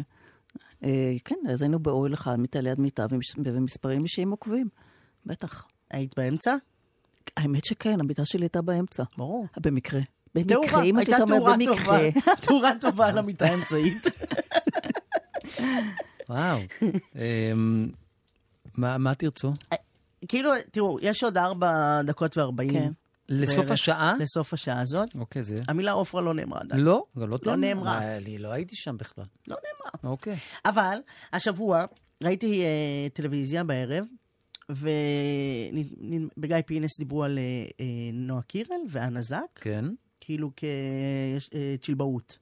[1.24, 3.07] כן, אז היינו באוהל אחד, מיטה ליד מיטה,
[3.45, 4.68] ומספרים אישיים עוקבים,
[5.26, 5.64] בטח.
[5.91, 6.57] היית באמצע?
[7.37, 9.03] האמת שכן, המיטה שלי הייתה באמצע.
[9.16, 9.47] ברור.
[9.61, 10.01] במקרה.
[10.35, 11.72] במקרה, שלי הייתה תאורה טובה.
[11.72, 12.01] במקרה.
[12.47, 14.03] תאורה טובה על המיטה האמצעית.
[16.28, 16.59] וואו.
[17.16, 17.89] אמ,
[18.76, 19.53] מה מה תרצו?
[20.28, 22.93] כאילו, תראו, יש עוד ארבע דקות וארבעים.
[23.31, 23.70] לסוף בערך.
[23.70, 24.14] השעה?
[24.18, 25.09] לסוף השעה הזאת.
[25.14, 25.62] אוקיי, זה...
[25.68, 26.81] המילה עופרה לא נאמרה עדיין.
[26.81, 27.57] לא, גם לא תאמר.
[27.57, 27.99] נאמרה.
[27.99, 29.24] אה, אני לא הייתי שם בכלל.
[29.49, 30.12] לא נאמרה.
[30.12, 30.37] אוקיי.
[30.64, 30.99] אבל
[31.33, 31.85] השבוע
[32.24, 34.05] ראיתי אה, טלוויזיה בערב,
[34.68, 37.43] ובגיא פינס דיברו על אה,
[37.81, 39.85] אה, נועה קירל ואנה זק, כן.
[40.20, 42.39] כאילו כצ'ילבאות.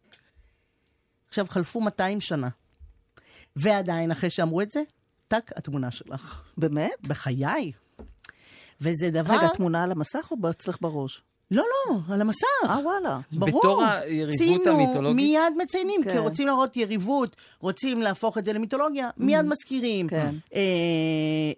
[1.28, 2.48] עכשיו, חלפו 200 שנה,
[3.56, 4.80] ועדיין, אחרי שאמרו את זה,
[5.28, 6.52] טאק, התמונה שלך.
[6.56, 7.06] באמת?
[7.08, 7.72] בחיי.
[8.80, 9.34] וזה דבר...
[9.34, 11.22] רגע, תמונה על המסך או אצלך בראש?
[11.50, 12.44] לא, לא, על המסך.
[12.64, 13.20] אה, וואלה.
[13.32, 13.58] ברור.
[13.58, 15.16] בתור היריבות ציינו, המיתולוגית?
[15.16, 16.10] מיד מציינים, כן.
[16.10, 20.08] כי רוצים להראות יריבות, רוצים להפוך את זה למיתולוגיה, מיד מזכירים.
[20.08, 20.34] כן.
[20.54, 20.60] אה,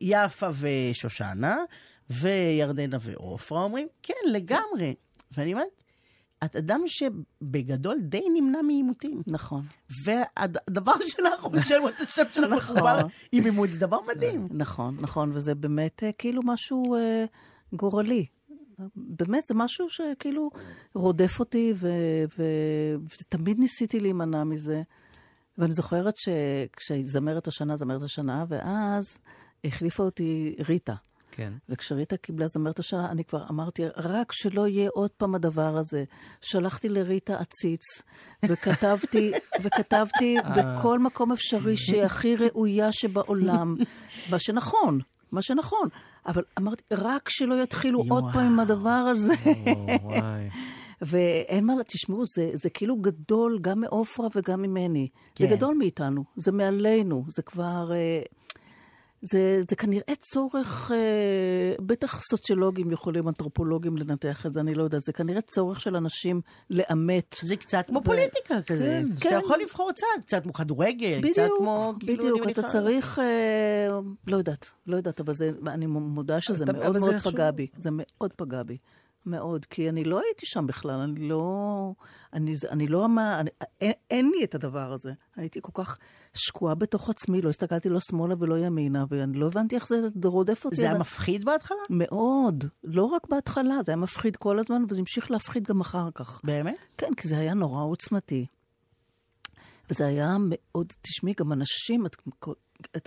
[0.00, 1.56] יפה ושושנה,
[2.10, 4.94] וירדנה ועופרה אומרים, כן, לגמרי.
[5.36, 5.79] ואני אומרת,
[6.44, 9.22] את אדם שבגדול די נמנע מעימותים.
[9.26, 9.62] נכון.
[10.04, 12.56] והדבר שלך, הוא משלם את השם שלך נכון.
[12.56, 14.48] מחובר עם אימות, זה דבר מדהים.
[14.50, 17.24] נכון, נכון, וזה באמת אה, כאילו משהו אה,
[17.72, 18.26] גורלי.
[18.96, 20.50] באמת, זה משהו שכאילו
[20.94, 21.74] רודף אותי,
[23.08, 24.82] ותמיד ניסיתי להימנע מזה.
[25.58, 29.18] ואני זוכרת שכשזמרת השנה, זמרת השנה, ואז
[29.64, 30.94] החליפה אותי ריטה.
[31.30, 31.52] כן.
[31.68, 36.04] וכשריטה קיבלה זמרת השנה, אני כבר אמרתי, רק שלא יהיה עוד פעם הדבר הזה.
[36.40, 37.82] שלחתי לריטה עציץ,
[38.44, 43.76] וכתבתי, וכתבתי בכל מקום אפשרי שהיא הכי ראויה שבעולם.
[44.30, 45.00] מה שנכון,
[45.32, 45.88] מה שנכון.
[46.26, 49.34] אבל אמרתי, רק שלא יתחילו עוד פעם עם הדבר הזה.
[51.02, 55.08] ואין מה, תשמעו, זה, זה כאילו גדול גם מעופרה וגם ממני.
[55.34, 55.48] כן.
[55.48, 57.92] זה גדול מאיתנו, זה מעלינו, זה כבר...
[57.92, 58.22] אה,
[59.22, 60.96] זה, זה כנראה צורך, אה,
[61.86, 66.40] בטח סוציולוגים יכולים, אנתרופולוגים לנתח את זה, אני לא יודעת, זה כנראה צורך של אנשים
[66.70, 67.36] לאמת.
[67.42, 69.02] זה קצת כמו פוליטיקה כזה.
[69.20, 69.38] כן, כן.
[69.42, 73.98] יכול לבחור צד, קצת כמו כדורגל, קצת בדיוק, כמו, כאילו, בדיוק, אתה מניחה- צריך, אה,
[74.26, 77.90] לא יודעת, לא יודעת, אבל זה, אני מודה שזה אתה- מאוד מאוד פגע בי, זה
[77.92, 78.76] מאוד פגע בי,
[79.26, 81.92] מאוד, כי אני לא הייתי שם בכלל, אני לא,
[82.32, 83.50] אני, אני לא, אמר- אני,
[83.80, 85.98] אין, אין לי את הדבר הזה, הייתי כל כך
[86.34, 90.64] שקועה בתוך עצמי, לא הסתכלתי לא שמאלה ולא ימינה, ואני לא הבנתי איך זה רודף
[90.64, 90.76] אותי.
[90.76, 91.78] זה היה מפחיד בהתחלה?
[91.90, 96.40] מאוד, לא רק בהתחלה, זה היה מפחיד כל הזמן, וזה המשיך להפחיד גם אחר כך.
[96.44, 96.76] באמת?
[96.98, 98.46] כן, כי זה היה נורא עוצמתי.
[99.90, 102.16] וזה היה מאוד, תשמעי, גם אנשים, את,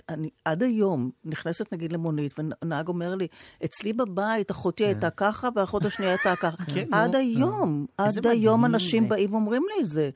[0.08, 3.26] אני עד היום נכנסת נגיד למונית, ונהג אומר לי,
[3.64, 6.64] אצלי בבית אחותי הייתה ככה, והאחות השנייה הייתה ככה.
[6.74, 7.14] כן, עד.
[7.14, 9.08] היום, איזה עד היום אנשים זה.
[9.08, 10.10] באים ואומרים לי את זה.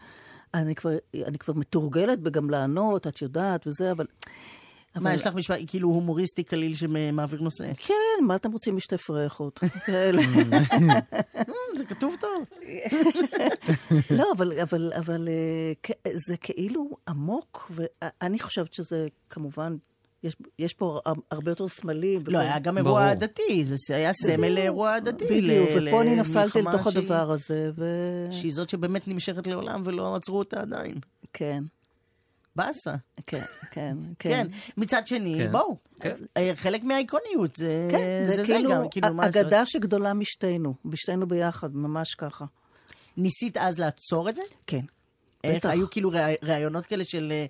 [0.54, 0.90] אני כבר,
[1.26, 4.06] אני כבר מתורגלת בגם לענות, את יודעת, וזה, אבל...
[4.94, 7.72] מה, אבל- יש לך משפט כאילו הומוריסטי קליל שמעביר נושא?
[7.76, 7.94] כן,
[8.26, 9.58] מה אתם רוצים משתי פרחות?
[9.86, 10.22] כאלה.
[11.76, 12.44] זה כתוב טוב.
[14.10, 15.72] לא, אבל, אבל, אבל אה,
[16.26, 19.76] זה כאילו עמוק, ואני חושבת שזה כמובן,
[20.22, 22.22] יש, יש פה הר- הרבה יותר סמלים.
[22.26, 25.24] לא, היה גם אירוע דתי, זה היה סמל לאירוע דתי.
[25.24, 27.84] בדיוק, ופה אני נפלתי לתוך הדבר הזה, ו...
[28.30, 30.94] שהיא זאת שבאמת נמשכת לעולם ולא עצרו אותה עדיין.
[31.32, 31.62] כן,
[32.58, 32.94] באסה.
[33.26, 34.30] כן, כן, כן.
[34.30, 34.46] כן.
[34.76, 35.52] מצד שני, כן.
[35.52, 36.14] בואו, כן.
[36.36, 39.40] אה, חלק מהאיקוניות, זה כן, זה זה זה כאילו גם, כאילו, מה זה?
[39.40, 42.44] אגדה שגדולה משתינו, בשתינו ביחד, ממש ככה.
[43.16, 44.42] ניסית אז לעצור את זה?
[44.66, 44.80] כן.
[45.44, 45.68] איך בטח.
[45.70, 47.46] היו כאילו ראי- ראיונות כאלה של אה,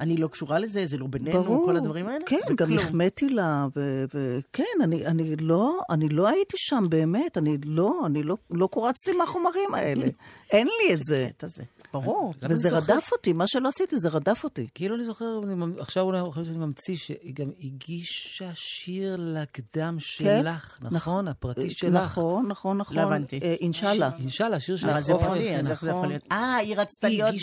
[0.00, 1.64] אני לא קשורה לזה, זה לא בינינו, ברור.
[1.66, 2.24] כל הדברים האלה?
[2.26, 2.78] כן, גם וכלום.
[2.78, 8.22] החמאתי לה, ו- וכן, אני, אני, לא, אני לא הייתי שם באמת, אני לא, אני
[8.22, 10.06] לא, לא קורצתי מהחומרים האלה.
[10.52, 11.28] אין לי את זה.
[11.42, 11.62] הזה.
[11.92, 12.34] ברור.
[12.42, 14.66] וזה זוכר- רדף אותי, מה שלא עשיתי זה רדף אותי.
[14.74, 20.78] כאילו אני זוכר, אני עכשיו אולי אני שאני ממציא, שהיא גם הגישה שיר לקדם שלך,
[20.90, 21.28] נכון?
[21.28, 21.94] הפרטי שלך.
[21.94, 22.96] נכון, נכון, נכון.
[22.96, 23.40] לא הבנתי.
[23.42, 24.10] אה, אינשאללה.
[24.18, 26.08] אינשאללה, שיר של אבל זה פרטי, אז איך זה יכול נכון.
[26.08, 26.24] להיות?
[26.32, 27.34] אה, היא רצתה להיות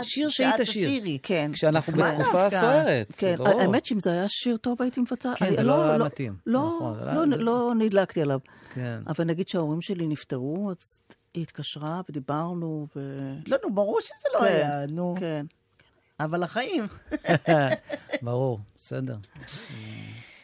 [0.00, 0.86] בשיר שאת שהיא.
[0.86, 1.18] תשירי.
[1.22, 1.50] כן.
[1.54, 2.60] כשאנחנו בתקופה דווקא?
[2.60, 3.12] סוערת.
[3.18, 5.36] כן, לא- האמת שאם זה היה שיר טוב הייתי מבצעת.
[5.38, 6.34] כן, זה לא היה מתאים.
[6.46, 8.38] לא, נכון, זה לא, לא- זה- לא נדלקתי עליו.
[8.74, 8.98] כן.
[9.06, 10.76] אבל נגיד שההורים שלי נפטרו, אז
[11.36, 13.00] היא התקשרה ודיברנו, ו...
[13.46, 15.14] לא, נו, ברור שזה לא כן, היה, נו.
[15.18, 15.46] כן.
[16.20, 16.86] אבל החיים.
[18.22, 19.16] ברור, בסדר.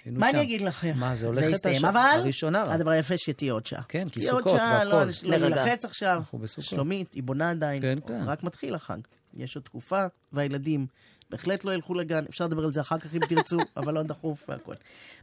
[0.06, 0.30] מה.
[0.30, 0.92] אני אגיד לכם?
[0.96, 2.62] מה, זה הולך את השעה אבל הראשונה.
[2.62, 2.68] רק.
[2.68, 3.82] הדבר היפה שתהיה עוד שעה.
[3.88, 5.10] כן, כי תהיה עוד סוכות שעה, לא והכל.
[5.22, 5.36] לא.
[5.36, 6.16] להילחץ עכשיו.
[6.16, 6.64] אנחנו בסוכות.
[6.64, 7.82] שלומית, היא בונה עדיין.
[7.82, 8.22] כן, כן.
[8.26, 8.98] רק מתחיל החג.
[9.34, 10.00] יש עוד תקופה,
[10.32, 10.86] והילדים
[11.30, 12.24] בהחלט לא ילכו לגן.
[12.28, 14.74] אפשר לדבר על זה אחר כך אם תרצו, אבל לא דחוף והכל.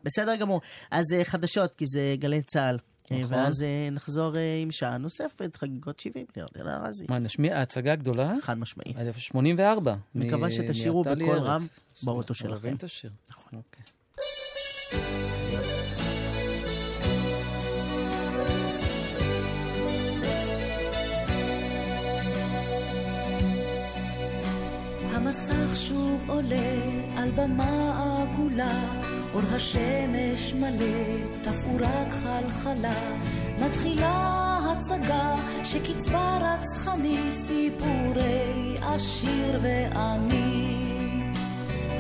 [0.04, 0.62] בסדר גמור.
[0.92, 2.78] אז אה, חדשות, כי זה גלי צה"ל.
[3.12, 3.34] נכון.
[3.34, 7.06] ואז אה, נחזור אה, עם שעה נוספת, חגיגות 70, לירדנה ארזי.
[7.10, 8.34] מה, נשמיע ההצגה הגדולה?
[8.42, 8.98] חד משמעית.
[8.98, 9.96] אז 84.
[10.16, 11.46] מקווה לי בקול ארץ.
[11.46, 11.62] רם
[12.04, 12.52] באוטו שלכם.
[12.52, 13.12] אוהבים את השיר.
[13.30, 13.60] נכון.
[13.60, 13.84] אוקיי.
[25.30, 26.74] המסך שוב עולה
[27.18, 28.82] על במה עגולה,
[29.34, 33.18] אור השמש מלא, תפאורה כחלחלה,
[33.66, 40.76] מתחילה הצגה שקצבה רצחני, סיפורי עשיר ועני.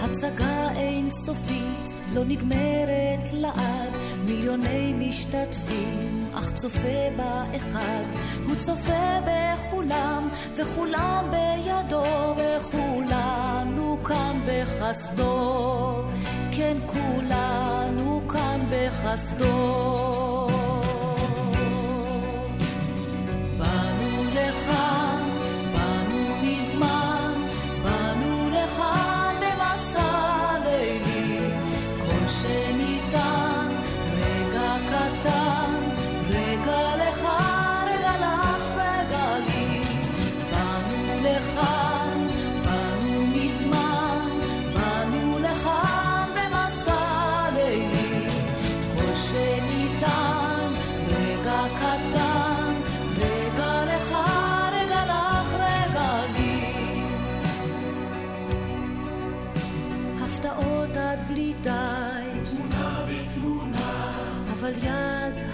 [0.02, 3.94] הצגה אינסופית, לא נגמרת לעד,
[4.26, 8.06] מיליוני משתתפים אך צופה באחד.
[8.48, 12.04] הוא צופה בכולם, וכולם בידו,
[12.38, 16.04] וכולנו כאן בחסדו.
[16.52, 20.29] כן, כולנו כאן בחסדו.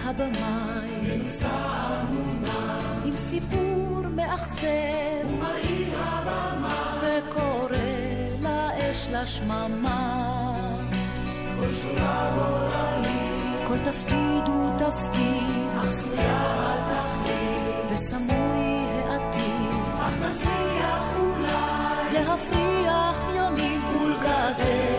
[0.05, 1.47] הבמאי, מנוסה
[2.01, 4.67] אמונה, עם סיפור מאכזב,
[5.29, 7.77] ומרעיד הבמה, וקורא
[8.41, 10.55] לאש לשממה.
[11.59, 22.13] כל שורה גורלית, כל תפקיד הוא תפקיד, עשויה התכלית, וסמוי העתיד, אך נצליח אולי.
[22.13, 24.94] להפריח יונים ולגדר.